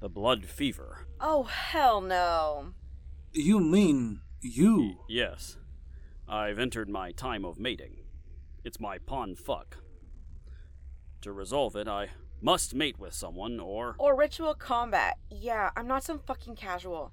the 0.00 0.08
blood 0.08 0.46
fever. 0.46 1.06
Oh, 1.20 1.44
hell 1.44 2.00
no. 2.00 2.72
You 3.32 3.60
mean 3.60 4.20
you? 4.40 4.98
Yes. 5.08 5.56
I've 6.28 6.58
entered 6.58 6.88
my 6.88 7.12
time 7.12 7.44
of 7.44 7.58
mating. 7.58 7.98
It's 8.64 8.80
my 8.80 8.98
pawn 8.98 9.36
fuck. 9.36 9.78
To 11.22 11.32
resolve 11.32 11.76
it, 11.76 11.88
I 11.88 12.10
must 12.40 12.74
mate 12.74 12.98
with 12.98 13.14
someone, 13.14 13.60
or. 13.60 13.94
Or 13.98 14.16
ritual 14.16 14.54
combat. 14.54 15.18
Yeah, 15.30 15.70
I'm 15.76 15.86
not 15.86 16.04
some 16.04 16.18
fucking 16.18 16.56
casual. 16.56 17.12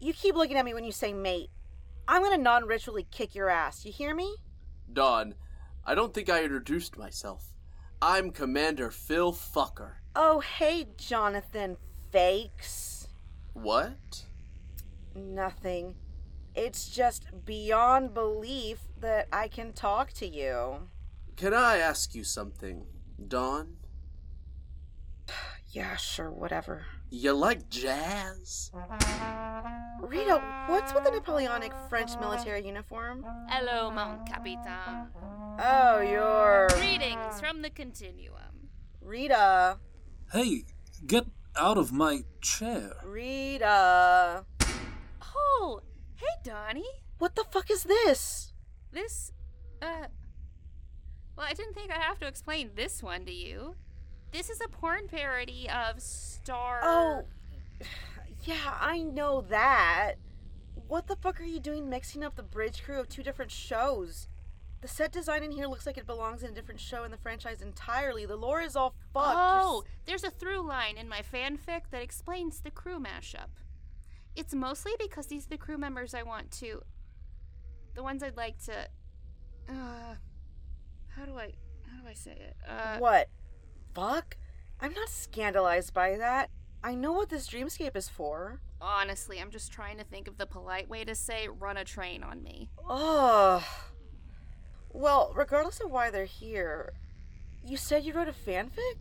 You 0.00 0.12
keep 0.12 0.34
looking 0.34 0.56
at 0.56 0.64
me 0.64 0.74
when 0.74 0.84
you 0.84 0.92
say 0.92 1.12
mate. 1.12 1.50
I'm 2.08 2.22
gonna 2.22 2.38
non 2.38 2.66
ritually 2.66 3.06
kick 3.10 3.34
your 3.34 3.48
ass. 3.48 3.84
You 3.84 3.92
hear 3.92 4.14
me? 4.14 4.36
Dawn, 4.92 5.34
I 5.88 5.94
don't 5.94 6.12
think 6.12 6.28
I 6.28 6.42
introduced 6.42 6.98
myself. 6.98 7.52
I'm 8.02 8.32
Commander 8.32 8.90
Phil 8.90 9.32
Fucker. 9.32 9.92
Oh, 10.16 10.40
hey, 10.40 10.88
Jonathan 10.96 11.76
Fakes. 12.10 13.06
What? 13.52 14.24
Nothing. 15.14 15.94
It's 16.56 16.88
just 16.88 17.26
beyond 17.44 18.14
belief 18.14 18.80
that 19.00 19.28
I 19.32 19.46
can 19.46 19.72
talk 19.72 20.12
to 20.14 20.26
you. 20.26 20.88
Can 21.36 21.54
I 21.54 21.76
ask 21.78 22.16
you 22.16 22.24
something, 22.24 22.86
Dawn? 23.28 23.76
Yeah, 25.68 25.96
sure, 25.96 26.30
whatever. 26.30 26.86
You 27.10 27.34
like 27.34 27.68
jazz? 27.68 28.70
Rita, 30.00 30.40
what's 30.68 30.94
with 30.94 31.04
the 31.04 31.10
Napoleonic 31.10 31.72
French 31.90 32.18
military 32.18 32.66
uniform? 32.66 33.26
Hello, 33.48 33.90
mon 33.90 34.24
capitaine. 34.24 35.08
Oh, 35.58 36.00
you're. 36.00 36.68
Greetings 36.78 37.40
from 37.40 37.62
the 37.62 37.70
continuum. 37.70 38.68
Rita. 39.00 39.78
Hey, 40.32 40.64
get 41.06 41.26
out 41.56 41.78
of 41.78 41.92
my 41.92 42.24
chair. 42.42 42.92
Rita. 43.04 44.44
Oh, 45.34 45.80
hey, 46.16 46.26
Donnie. 46.44 46.84
What 47.18 47.36
the 47.36 47.44
fuck 47.50 47.70
is 47.70 47.84
this? 47.84 48.52
This, 48.92 49.32
uh. 49.80 50.08
Well, 51.36 51.46
I 51.48 51.54
didn't 51.54 51.74
think 51.74 51.90
I'd 51.90 52.02
have 52.02 52.18
to 52.20 52.26
explain 52.26 52.70
this 52.74 53.02
one 53.02 53.24
to 53.24 53.32
you. 53.32 53.76
This 54.32 54.50
is 54.50 54.60
a 54.60 54.68
porn 54.68 55.08
parody 55.08 55.68
of 55.70 56.02
Star. 56.02 56.80
Oh. 56.82 57.24
Yeah, 58.44 58.74
I 58.78 59.02
know 59.02 59.40
that. 59.48 60.16
What 60.88 61.06
the 61.06 61.16
fuck 61.16 61.40
are 61.40 61.44
you 61.44 61.60
doing 61.60 61.88
mixing 61.88 62.22
up 62.22 62.36
the 62.36 62.42
bridge 62.42 62.82
crew 62.84 63.00
of 63.00 63.08
two 63.08 63.22
different 63.22 63.50
shows? 63.50 64.28
The 64.86 64.92
set 64.92 65.10
design 65.10 65.42
in 65.42 65.50
here 65.50 65.66
looks 65.66 65.84
like 65.84 65.98
it 65.98 66.06
belongs 66.06 66.44
in 66.44 66.50
a 66.50 66.54
different 66.54 66.78
show 66.78 67.02
in 67.02 67.10
the 67.10 67.16
franchise 67.16 67.60
entirely. 67.60 68.24
The 68.24 68.36
lore 68.36 68.60
is 68.60 68.76
all 68.76 68.94
fucked. 69.12 69.36
Oh, 69.36 69.82
s- 69.84 69.92
there's 70.04 70.22
a 70.22 70.30
through 70.30 70.60
line 70.64 70.96
in 70.96 71.08
my 71.08 71.22
fanfic 71.22 71.90
that 71.90 72.02
explains 72.02 72.60
the 72.60 72.70
crew 72.70 73.00
mashup. 73.00 73.48
It's 74.36 74.54
mostly 74.54 74.92
because 75.00 75.26
these 75.26 75.46
are 75.46 75.48
the 75.48 75.58
crew 75.58 75.76
members 75.76 76.14
I 76.14 76.22
want 76.22 76.52
to. 76.60 76.82
The 77.96 78.04
ones 78.04 78.22
I'd 78.22 78.36
like 78.36 78.62
to. 78.66 78.86
Uh. 79.68 80.14
How 81.16 81.24
do 81.24 81.36
I. 81.36 81.54
How 81.90 82.02
do 82.04 82.08
I 82.08 82.14
say 82.14 82.38
it? 82.38 82.56
Uh. 82.68 82.98
what? 82.98 83.28
Fuck? 83.92 84.36
I'm 84.80 84.92
not 84.92 85.08
scandalized 85.08 85.94
by 85.94 86.16
that. 86.16 86.50
I 86.84 86.94
know 86.94 87.12
what 87.12 87.28
this 87.28 87.48
dreamscape 87.48 87.96
is 87.96 88.08
for. 88.08 88.60
Honestly, 88.80 89.40
I'm 89.40 89.50
just 89.50 89.72
trying 89.72 89.98
to 89.98 90.04
think 90.04 90.28
of 90.28 90.36
the 90.38 90.46
polite 90.46 90.88
way 90.88 91.02
to 91.02 91.16
say 91.16 91.48
run 91.48 91.76
a 91.76 91.84
train 91.84 92.22
on 92.22 92.44
me. 92.44 92.70
Ugh. 92.88 93.64
Well, 94.96 95.32
regardless 95.36 95.80
of 95.80 95.90
why 95.90 96.10
they're 96.10 96.24
here, 96.24 96.92
you 97.64 97.76
said 97.76 98.04
you 98.04 98.12
wrote 98.14 98.28
a 98.28 98.32
fanfic? 98.32 98.98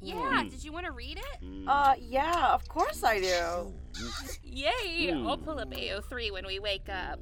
Yeah, 0.00 0.42
did 0.48 0.62
you 0.62 0.72
want 0.72 0.86
to 0.86 0.92
read 0.92 1.18
it? 1.18 1.44
Mm. 1.44 1.64
Uh, 1.66 1.94
yeah, 1.98 2.52
of 2.52 2.66
course 2.68 3.02
I 3.02 3.20
do. 3.20 3.72
Yay! 4.42 5.12
I'll 5.12 5.38
pull 5.38 5.58
up 5.58 5.70
AO3 5.70 6.32
when 6.32 6.46
we 6.46 6.58
wake 6.58 6.88
up. 6.88 7.20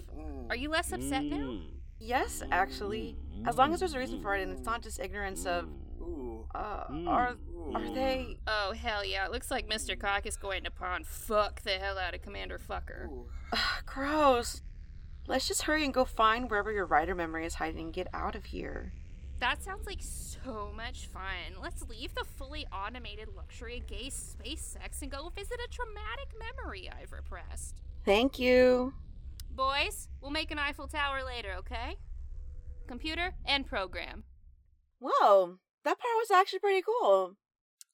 Are 0.50 0.56
you 0.56 0.68
less 0.68 0.92
upset 0.92 1.24
now? 1.24 1.36
Mm. 1.36 1.66
Yes, 2.00 2.42
actually. 2.50 3.16
As 3.46 3.56
long 3.56 3.72
as 3.72 3.80
there's 3.80 3.94
a 3.94 3.98
reason 3.98 4.20
for 4.20 4.34
it 4.34 4.42
and 4.42 4.52
it's 4.52 4.66
not 4.66 4.82
just 4.82 4.98
ignorance 5.00 5.46
of 5.46 5.68
Uh, 6.54 6.84
Mm. 6.90 7.08
are 7.08 7.36
are 7.74 7.94
they? 7.94 8.36
Oh, 8.46 8.72
hell 8.76 9.04
yeah. 9.04 9.24
It 9.24 9.32
looks 9.32 9.50
like 9.50 9.66
Mr. 9.68 9.98
Cock 9.98 10.26
is 10.26 10.36
going 10.36 10.62
to 10.64 10.70
pawn 10.70 11.02
fuck 11.02 11.62
the 11.62 11.78
hell 11.78 11.98
out 11.98 12.14
of 12.14 12.22
Commander 12.22 12.58
Fucker. 12.58 13.06
Ooh. 13.08 13.26
Ugh, 13.52 13.58
gross. 13.86 14.62
Let's 15.26 15.48
just 15.48 15.62
hurry 15.62 15.84
and 15.84 15.94
go 15.94 16.04
find 16.04 16.50
wherever 16.50 16.70
your 16.70 16.84
writer 16.84 17.14
memory 17.14 17.46
is 17.46 17.54
hiding 17.54 17.80
and 17.80 17.92
get 17.92 18.08
out 18.12 18.34
of 18.34 18.44
here. 18.46 18.92
That 19.40 19.62
sounds 19.62 19.86
like 19.86 20.00
so 20.02 20.70
much 20.76 21.06
fun. 21.06 21.60
Let's 21.62 21.88
leave 21.88 22.14
the 22.14 22.24
fully 22.24 22.66
automated 22.72 23.28
luxury 23.34 23.78
of 23.78 23.86
gay 23.86 24.10
space 24.10 24.60
sex 24.62 25.00
and 25.02 25.10
go 25.10 25.30
visit 25.34 25.58
a 25.64 25.68
traumatic 25.70 26.28
memory 26.38 26.90
I've 26.90 27.12
repressed. 27.12 27.76
Thank 28.04 28.38
you. 28.38 28.92
Boys, 29.50 30.08
we'll 30.20 30.30
make 30.30 30.50
an 30.50 30.58
Eiffel 30.58 30.88
Tower 30.88 31.24
later, 31.24 31.54
okay? 31.58 31.96
Computer 32.86 33.34
and 33.46 33.66
program. 33.66 34.24
Whoa, 34.98 35.58
that 35.84 35.98
part 35.98 36.14
was 36.18 36.30
actually 36.30 36.58
pretty 36.58 36.82
cool. 36.82 37.36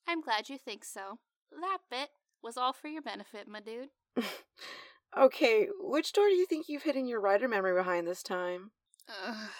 I'm 0.06 0.20
glad 0.20 0.48
you 0.48 0.58
think 0.58 0.84
so. 0.84 1.18
That 1.52 1.78
bit 1.90 2.10
was 2.42 2.56
all 2.56 2.72
for 2.72 2.88
your 2.88 3.02
benefit, 3.02 3.46
my 3.46 3.60
dude. 3.60 3.90
Okay, 5.16 5.68
which 5.80 6.12
door 6.12 6.28
do 6.28 6.34
you 6.34 6.46
think 6.46 6.68
you've 6.68 6.84
hidden 6.84 7.06
your 7.06 7.20
writer 7.20 7.48
memory 7.48 7.74
behind 7.74 8.06
this 8.06 8.22
time? 8.22 8.70
Ugh. 9.26 9.50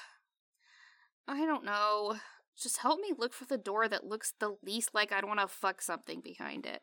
I 1.27 1.45
don't 1.45 1.65
know. 1.65 2.17
Just 2.61 2.79
help 2.79 3.01
me 3.01 3.13
look 3.17 3.33
for 3.33 3.47
the 3.47 3.59
door 3.59 3.89
that 3.89 4.07
looks 4.07 4.33
the 4.39 4.57
least 4.65 4.95
like 4.95 5.13
I'd 5.13 5.25
want 5.25 5.41
to 5.41 5.49
fuck 5.49 5.83
something 5.83 6.21
behind 6.21 6.67
it. 6.67 6.83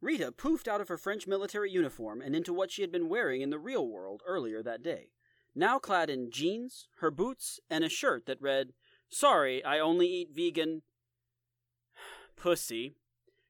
Rita 0.00 0.32
poofed 0.32 0.68
out 0.68 0.80
of 0.80 0.88
her 0.88 0.96
French 0.96 1.26
military 1.26 1.70
uniform 1.70 2.22
and 2.22 2.34
into 2.34 2.52
what 2.52 2.70
she 2.70 2.82
had 2.82 2.92
been 2.92 3.08
wearing 3.08 3.42
in 3.42 3.50
the 3.50 3.58
real 3.58 3.86
world 3.86 4.22
earlier 4.26 4.62
that 4.62 4.82
day. 4.82 5.08
Now 5.54 5.78
clad 5.78 6.10
in 6.10 6.30
jeans, 6.30 6.88
her 7.00 7.10
boots, 7.10 7.60
and 7.68 7.82
a 7.82 7.88
shirt 7.88 8.26
that 8.26 8.40
read, 8.40 8.72
Sorry, 9.08 9.64
I 9.64 9.78
only 9.80 10.06
eat 10.06 10.30
vegan. 10.34 10.82
Pussy. 12.36 12.94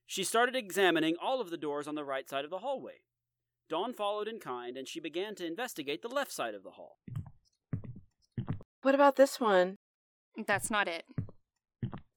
She 0.07 0.25
started 0.25 0.57
examining 0.57 1.17
all 1.23 1.41
of 1.41 1.51
the 1.51 1.57
doors 1.57 1.87
on 1.87 1.95
the 1.95 2.05
right 2.05 2.29
side 2.29 2.45
of 2.45 2.51
the 2.51 2.59
hallway. 2.59 3.03
Dawn 3.71 3.95
followed 3.95 4.27
in 4.27 4.41
kind, 4.41 4.77
and 4.77 4.89
she 4.89 4.99
began 4.99 5.37
to 5.37 5.47
investigate 5.47 6.03
the 6.03 6.09
left 6.09 6.33
side 6.33 6.55
of 6.55 6.65
the 6.65 6.73
hall. 6.73 6.99
What 8.83 8.97
about 8.97 9.15
this 9.15 9.39
one? 9.39 9.79
That's 10.47 10.73
not 10.73 10.89
it. 10.89 11.05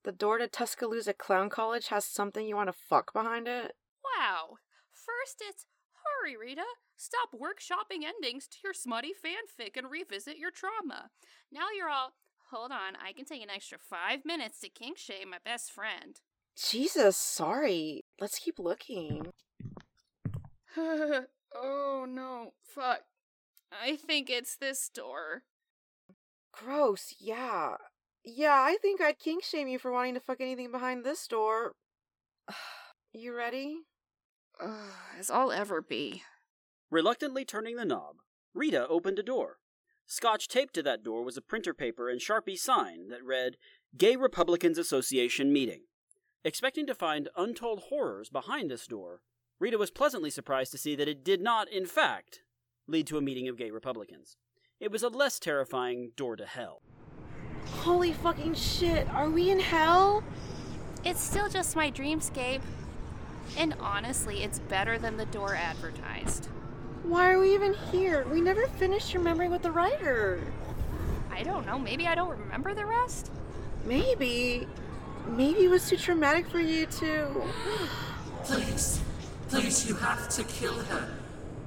The 0.03 0.11
door 0.11 0.39
to 0.39 0.47
Tuscaloosa 0.47 1.13
Clown 1.13 1.49
College 1.49 1.89
has 1.89 2.05
something 2.05 2.47
you 2.47 2.55
want 2.55 2.69
to 2.69 2.73
fuck 2.73 3.13
behind 3.13 3.47
it? 3.47 3.73
Wow. 4.03 4.55
First 4.91 5.43
it's, 5.47 5.67
hurry, 6.03 6.35
Rita. 6.35 6.63
Stop 6.97 7.29
workshopping 7.33 8.03
endings 8.03 8.47
to 8.47 8.57
your 8.63 8.73
smutty 8.73 9.11
fanfic 9.11 9.77
and 9.77 9.91
revisit 9.91 10.37
your 10.37 10.51
trauma. 10.51 11.09
Now 11.51 11.67
you're 11.77 11.89
all, 11.89 12.13
hold 12.49 12.71
on, 12.71 12.95
I 12.95 13.13
can 13.13 13.25
take 13.25 13.43
an 13.43 13.51
extra 13.51 13.77
five 13.77 14.25
minutes 14.25 14.59
to 14.61 14.69
kink 14.69 14.97
shame 14.97 15.29
my 15.29 15.37
best 15.45 15.71
friend. 15.71 16.19
Jesus, 16.57 17.15
sorry. 17.15 18.05
Let's 18.19 18.39
keep 18.39 18.57
looking. 18.57 19.27
oh 21.55 22.05
no, 22.07 22.53
fuck. 22.63 23.01
I 23.71 23.95
think 23.95 24.29
it's 24.29 24.55
this 24.55 24.89
door. 24.89 25.43
Gross, 26.51 27.15
yeah. 27.19 27.75
Yeah, 28.23 28.55
I 28.59 28.77
think 28.81 29.01
I'd 29.01 29.19
kink 29.19 29.43
shame 29.43 29.67
you 29.67 29.79
for 29.79 29.91
wanting 29.91 30.13
to 30.13 30.19
fuck 30.19 30.39
anything 30.39 30.71
behind 30.71 31.03
this 31.03 31.27
door. 31.27 31.73
You 33.15 33.37
ready? 33.37 33.81
Ugh, 34.59 34.89
as 35.19 35.29
I'll 35.29 35.51
ever 35.51 35.83
be. 35.83 36.23
Reluctantly 36.89 37.45
turning 37.45 37.75
the 37.75 37.85
knob, 37.85 38.15
Rita 38.55 38.87
opened 38.87 39.19
a 39.19 39.23
door. 39.23 39.57
Scotch 40.07 40.47
taped 40.47 40.73
to 40.73 40.83
that 40.83 41.03
door 41.03 41.23
was 41.23 41.37
a 41.37 41.41
printer 41.41 41.75
paper 41.75 42.09
and 42.09 42.19
Sharpie 42.19 42.57
sign 42.57 43.09
that 43.09 43.23
read 43.23 43.57
Gay 43.95 44.15
Republicans 44.15 44.79
Association 44.79 45.53
Meeting. 45.53 45.81
Expecting 46.43 46.87
to 46.87 46.95
find 46.95 47.29
untold 47.37 47.83
horrors 47.89 48.29
behind 48.29 48.71
this 48.71 48.87
door, 48.87 49.21
Rita 49.59 49.77
was 49.77 49.91
pleasantly 49.91 50.29
surprised 50.29 50.71
to 50.71 50.77
see 50.77 50.95
that 50.95 51.07
it 51.07 51.23
did 51.23 51.41
not, 51.41 51.69
in 51.69 51.85
fact, 51.85 52.41
lead 52.87 53.07
to 53.07 53.17
a 53.17 53.21
meeting 53.21 53.47
of 53.47 53.57
gay 53.57 53.71
Republicans. 53.71 54.35
It 54.79 54.91
was 54.91 55.03
a 55.03 55.09
less 55.09 55.39
terrifying 55.39 56.11
door 56.17 56.35
to 56.35 56.45
hell. 56.45 56.81
Holy 57.65 58.11
fucking 58.13 58.55
shit, 58.55 59.07
are 59.09 59.29
we 59.29 59.49
in 59.49 59.59
hell? 59.59 60.23
It's 61.05 61.21
still 61.21 61.47
just 61.47 61.75
my 61.75 61.91
dreamscape. 61.91 62.61
And 63.57 63.75
honestly, 63.79 64.43
it's 64.43 64.59
better 64.59 64.97
than 64.97 65.17
the 65.17 65.25
door 65.27 65.55
advertised. 65.55 66.49
Why 67.03 67.31
are 67.31 67.39
we 67.39 67.53
even 67.53 67.73
here? 67.91 68.25
We 68.29 68.41
never 68.41 68.67
finished 68.67 69.13
your 69.13 69.21
memory 69.21 69.49
with 69.49 69.61
the 69.61 69.71
writer. 69.71 70.41
I 71.31 71.43
don't 71.43 71.65
know, 71.65 71.77
maybe 71.77 72.07
I 72.07 72.15
don't 72.15 72.37
remember 72.37 72.73
the 72.73 72.85
rest? 72.85 73.31
Maybe. 73.85 74.67
Maybe 75.27 75.65
it 75.65 75.69
was 75.69 75.87
too 75.87 75.97
traumatic 75.97 76.47
for 76.47 76.59
you 76.59 76.85
to. 76.85 77.43
Please, 78.43 79.01
please, 79.53 79.87
you 79.87 79.93
have 79.95 80.27
to 80.29 80.43
kill 80.45 80.73
her. 80.73 81.07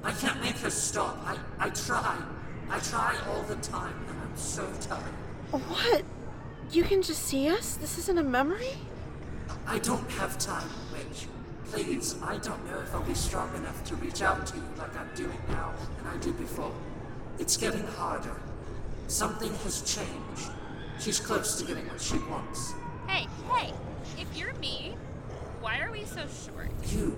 I 0.03 0.11
can't 0.11 0.41
make 0.41 0.57
her 0.57 0.69
stop. 0.69 1.17
I, 1.25 1.37
I 1.57 1.69
try. 1.69 2.17
I 2.69 2.79
try 2.79 3.15
all 3.29 3.43
the 3.43 3.55
time, 3.55 3.95
and 4.09 4.17
I'm 4.21 4.35
so 4.37 4.67
tired. 4.81 5.03
What? 5.51 6.03
You 6.69 6.83
can 6.83 7.01
just 7.01 7.23
see 7.23 7.47
us? 7.47 7.75
This 7.75 7.97
isn't 7.97 8.17
a 8.17 8.23
memory? 8.23 8.75
I 9.65 9.79
don't 9.79 10.09
have 10.11 10.37
time, 10.37 10.69
Rich. 10.93 11.27
Please, 11.71 12.15
I 12.21 12.37
don't 12.37 12.65
know 12.69 12.79
if 12.79 12.93
I'll 12.93 13.03
be 13.03 13.13
strong 13.13 13.53
enough 13.55 13.83
to 13.85 13.95
reach 13.95 14.21
out 14.21 14.45
to 14.47 14.57
you 14.57 14.63
like 14.77 14.95
I'm 14.97 15.09
doing 15.15 15.39
now 15.49 15.73
and 15.99 16.07
I 16.07 16.17
did 16.17 16.37
before. 16.37 16.73
It's 17.39 17.55
getting 17.55 17.85
harder. 17.87 18.35
Something 19.07 19.53
has 19.63 19.81
changed. 19.81 20.51
She's 20.99 21.19
close 21.19 21.57
to 21.59 21.65
getting 21.65 21.87
what 21.87 22.01
she 22.01 22.17
wants. 22.29 22.73
Hey, 23.07 23.27
hey, 23.51 23.73
if 24.17 24.37
you're 24.37 24.53
me, 24.55 24.95
why 25.61 25.79
are 25.79 25.91
we 25.91 26.05
so 26.05 26.23
short? 26.45 26.71
You, 26.87 27.17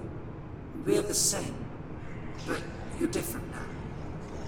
we're 0.86 1.02
the 1.02 1.14
same, 1.14 1.56
but 2.48 2.62
you're 3.00 3.10
different 3.10 3.50
now. 3.52 3.66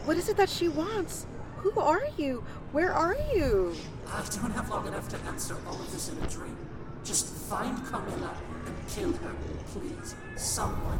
What 0.06 0.18
is 0.18 0.30
it 0.30 0.38
that 0.38 0.50
she 0.50 0.68
wants? 0.70 1.26
Who 1.58 1.80
are 1.80 2.02
you? 2.18 2.44
Where 2.72 2.94
are 2.94 3.16
you? 3.34 3.76
I 4.08 4.24
don't 4.32 4.52
have 4.52 4.70
long 4.70 4.88
enough 4.88 5.08
to 5.10 5.18
answer 5.28 5.56
all 5.68 5.76
of 5.76 5.92
this 5.92 6.10
in 6.10 6.18
a 6.18 6.28
dream. 6.28 6.58
Just 7.04 7.28
find 7.28 7.78
Carmilla 7.86 8.36
and 8.66 8.76
kill 8.88 9.12
her, 9.12 9.36
please. 9.68 10.16
Someone. 10.38 11.00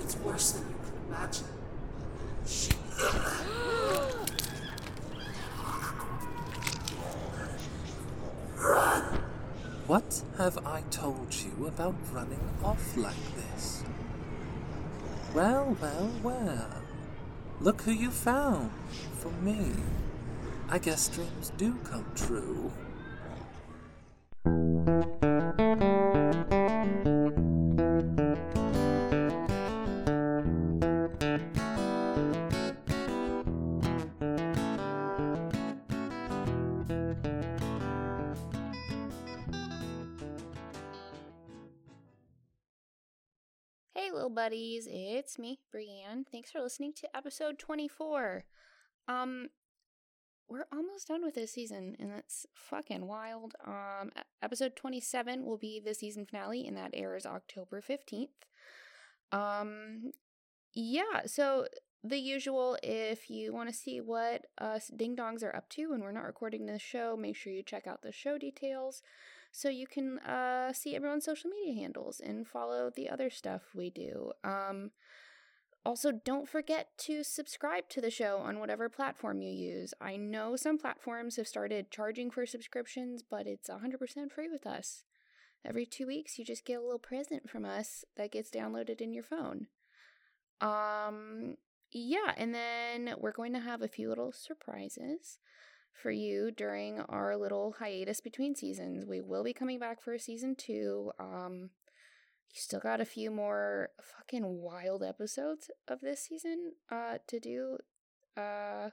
It's 0.00 0.16
worse 0.16 0.52
than 0.52 0.68
you 0.68 0.74
can 0.84 0.94
imagine. 1.08 1.46
She. 2.46 2.72
Run! 8.58 9.02
What 9.86 10.22
have 10.38 10.58
I 10.66 10.82
told 10.90 11.34
you 11.34 11.66
about 11.66 11.94
running 12.12 12.40
off 12.64 12.96
like 12.96 13.34
this? 13.34 13.82
Well, 15.34 15.78
well, 15.80 16.10
well. 16.22 16.68
Look 17.58 17.80
who 17.82 17.90
you 17.90 18.10
found 18.10 18.70
for 19.14 19.30
me. 19.30 19.72
I 20.68 20.78
guess 20.78 21.08
dreams 21.08 21.52
do 21.56 21.74
come 21.84 22.04
true. 22.14 22.70
It's 45.32 45.38
me, 45.38 45.60
Brianne. 45.74 46.26
Thanks 46.30 46.50
for 46.50 46.60
listening 46.60 46.92
to 46.92 47.16
episode 47.16 47.58
24. 47.58 48.44
Um, 49.08 49.48
we're 50.46 50.66
almost 50.70 51.08
done 51.08 51.24
with 51.24 51.36
this 51.36 51.52
season, 51.52 51.96
and 51.98 52.12
that's 52.12 52.44
fucking 52.54 53.06
wild. 53.06 53.54
Um, 53.66 54.10
episode 54.42 54.76
27 54.76 55.46
will 55.46 55.56
be 55.56 55.80
the 55.80 55.94
season 55.94 56.26
finale, 56.26 56.66
and 56.66 56.76
that 56.76 56.90
airs 56.92 57.24
October 57.24 57.80
15th. 57.80 58.28
Um, 59.32 60.12
yeah, 60.74 61.22
so 61.24 61.66
the 62.04 62.18
usual, 62.18 62.76
if 62.82 63.30
you 63.30 63.54
want 63.54 63.70
to 63.70 63.74
see 63.74 64.02
what 64.02 64.44
us 64.58 64.90
ding 64.94 65.16
dongs 65.16 65.42
are 65.42 65.56
up 65.56 65.70
to 65.70 65.92
when 65.92 66.02
we're 66.02 66.12
not 66.12 66.26
recording 66.26 66.66
this 66.66 66.82
show, 66.82 67.16
make 67.16 67.36
sure 67.36 67.54
you 67.54 67.62
check 67.62 67.86
out 67.86 68.02
the 68.02 68.12
show 68.12 68.36
details 68.36 69.00
so 69.50 69.70
you 69.70 69.86
can 69.86 70.18
uh, 70.18 70.74
see 70.74 70.94
everyone's 70.94 71.24
social 71.24 71.48
media 71.48 71.80
handles 71.80 72.20
and 72.20 72.46
follow 72.46 72.90
the 72.94 73.08
other 73.08 73.30
stuff 73.30 73.62
we 73.74 73.88
do. 73.88 74.32
Um, 74.44 74.90
also, 75.84 76.12
don't 76.12 76.48
forget 76.48 76.88
to 76.98 77.24
subscribe 77.24 77.88
to 77.88 78.00
the 78.00 78.10
show 78.10 78.36
on 78.38 78.60
whatever 78.60 78.88
platform 78.88 79.42
you 79.42 79.50
use. 79.50 79.92
I 80.00 80.16
know 80.16 80.54
some 80.54 80.78
platforms 80.78 81.36
have 81.36 81.48
started 81.48 81.90
charging 81.90 82.30
for 82.30 82.46
subscriptions, 82.46 83.22
but 83.28 83.46
it's 83.46 83.68
100% 83.68 84.30
free 84.30 84.48
with 84.48 84.66
us. 84.66 85.02
Every 85.64 85.84
two 85.84 86.06
weeks, 86.06 86.38
you 86.38 86.44
just 86.44 86.64
get 86.64 86.78
a 86.78 86.82
little 86.82 86.98
present 86.98 87.50
from 87.50 87.64
us 87.64 88.04
that 88.16 88.30
gets 88.32 88.50
downloaded 88.50 89.00
in 89.00 89.12
your 89.12 89.24
phone. 89.24 89.66
Um, 90.60 91.56
yeah, 91.90 92.32
and 92.36 92.54
then 92.54 93.14
we're 93.18 93.32
going 93.32 93.52
to 93.54 93.60
have 93.60 93.82
a 93.82 93.88
few 93.88 94.08
little 94.08 94.32
surprises. 94.32 95.38
for 95.92 96.10
you 96.10 96.50
during 96.50 97.00
our 97.00 97.36
little 97.36 97.76
hiatus 97.78 98.20
between 98.20 98.54
seasons. 98.54 99.04
We 99.04 99.20
will 99.20 99.44
be 99.44 99.52
coming 99.52 99.78
back 99.78 100.00
for 100.02 100.16
season 100.18 100.54
two. 100.56 101.12
Um, 101.18 101.70
you 102.50 102.60
still 102.60 102.80
got 102.80 103.00
a 103.00 103.06
few 103.06 103.30
more 103.30 103.90
fucking 104.00 104.60
wild 104.60 105.02
episodes 105.02 105.70
of 105.88 106.00
this 106.00 106.24
season 106.24 106.72
uh, 106.90 107.18
to 107.26 107.40
do. 107.40 107.78
Uh, 108.36 108.90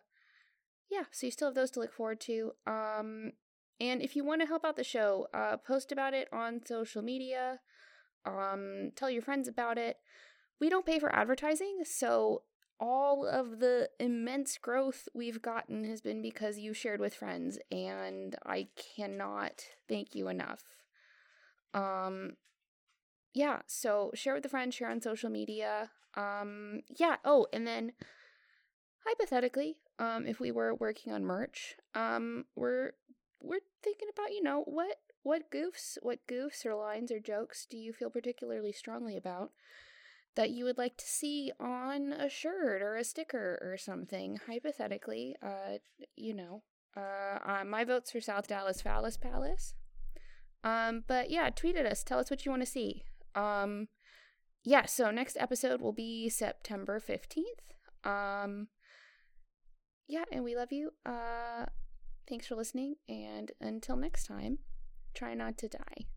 yeah, 0.89 1.03
so 1.11 1.27
you 1.27 1.31
still 1.31 1.49
have 1.49 1.55
those 1.55 1.71
to 1.71 1.79
look 1.79 1.93
forward 1.93 2.19
to. 2.21 2.51
Um, 2.65 3.33
and 3.79 4.01
if 4.01 4.15
you 4.15 4.23
want 4.23 4.41
to 4.41 4.47
help 4.47 4.65
out 4.65 4.75
the 4.75 4.83
show, 4.83 5.27
uh, 5.33 5.57
post 5.57 5.91
about 5.91 6.13
it 6.13 6.27
on 6.33 6.65
social 6.65 7.01
media. 7.01 7.59
Um, 8.25 8.91
tell 8.95 9.09
your 9.09 9.21
friends 9.21 9.47
about 9.47 9.77
it. 9.77 9.97
We 10.59 10.69
don't 10.69 10.85
pay 10.85 10.99
for 10.99 11.13
advertising, 11.15 11.79
so 11.85 12.43
all 12.79 13.25
of 13.25 13.59
the 13.59 13.89
immense 13.99 14.57
growth 14.57 15.07
we've 15.13 15.41
gotten 15.41 15.83
has 15.85 16.01
been 16.01 16.21
because 16.21 16.57
you 16.57 16.73
shared 16.73 16.99
with 16.99 17.13
friends, 17.13 17.59
and 17.71 18.35
I 18.45 18.67
cannot 18.95 19.63
thank 19.87 20.15
you 20.15 20.27
enough. 20.27 20.63
Um, 21.73 22.33
yeah, 23.33 23.59
so 23.67 24.11
share 24.13 24.33
with 24.33 24.45
a 24.45 24.49
friend, 24.49 24.73
share 24.73 24.89
on 24.89 25.01
social 25.01 25.29
media. 25.29 25.91
Um, 26.15 26.81
yeah. 26.89 27.17
Oh, 27.23 27.47
and 27.53 27.65
then 27.65 27.93
hypothetically, 29.05 29.77
um, 29.99 30.25
if 30.25 30.39
we 30.39 30.51
were 30.51 30.73
working 30.73 31.13
on 31.13 31.23
merch, 31.23 31.75
um, 31.93 32.45
we're 32.55 32.91
we're 33.41 33.59
thinking 33.83 34.09
about 34.11 34.31
you 34.31 34.43
know 34.43 34.63
what 34.65 34.97
what 35.23 35.51
goofs, 35.51 35.97
what 36.01 36.25
goofs 36.27 36.65
or 36.65 36.75
lines 36.75 37.11
or 37.11 37.19
jokes 37.19 37.67
do 37.69 37.77
you 37.77 37.93
feel 37.93 38.09
particularly 38.09 38.71
strongly 38.71 39.15
about 39.15 39.51
that 40.35 40.51
you 40.51 40.63
would 40.63 40.77
like 40.77 40.95
to 40.97 41.05
see 41.05 41.51
on 41.59 42.13
a 42.13 42.29
shirt 42.29 42.81
or 42.81 42.95
a 42.95 43.03
sticker 43.03 43.59
or 43.61 43.77
something? 43.77 44.39
Hypothetically, 44.47 45.35
uh, 45.43 45.77
you 46.15 46.33
know, 46.33 46.63
uh, 46.97 47.37
uh 47.45 47.63
my 47.65 47.83
vote's 47.83 48.11
for 48.11 48.21
South 48.21 48.47
Dallas 48.47 48.81
Phallus 48.81 49.17
Palace. 49.17 49.75
Um, 50.63 51.03
but 51.07 51.29
yeah, 51.29 51.49
tweet 51.49 51.75
at 51.75 51.85
us. 51.85 52.03
Tell 52.03 52.19
us 52.19 52.29
what 52.29 52.45
you 52.45 52.51
want 52.51 52.63
to 52.63 52.69
see. 52.69 53.03
Um, 53.39 53.87
yeah, 54.63 54.85
so 54.85 55.11
next 55.11 55.37
episode 55.39 55.81
will 55.81 55.93
be 55.93 56.29
September 56.29 56.99
15th. 56.99 57.43
Um, 58.03 58.67
yeah, 60.07 60.23
and 60.31 60.43
we 60.43 60.55
love 60.55 60.71
you. 60.71 60.91
Uh, 61.05 61.65
thanks 62.27 62.47
for 62.47 62.55
listening, 62.55 62.95
and 63.07 63.51
until 63.61 63.95
next 63.95 64.25
time, 64.25 64.59
try 65.13 65.33
not 65.33 65.57
to 65.59 65.67
die. 65.69 66.07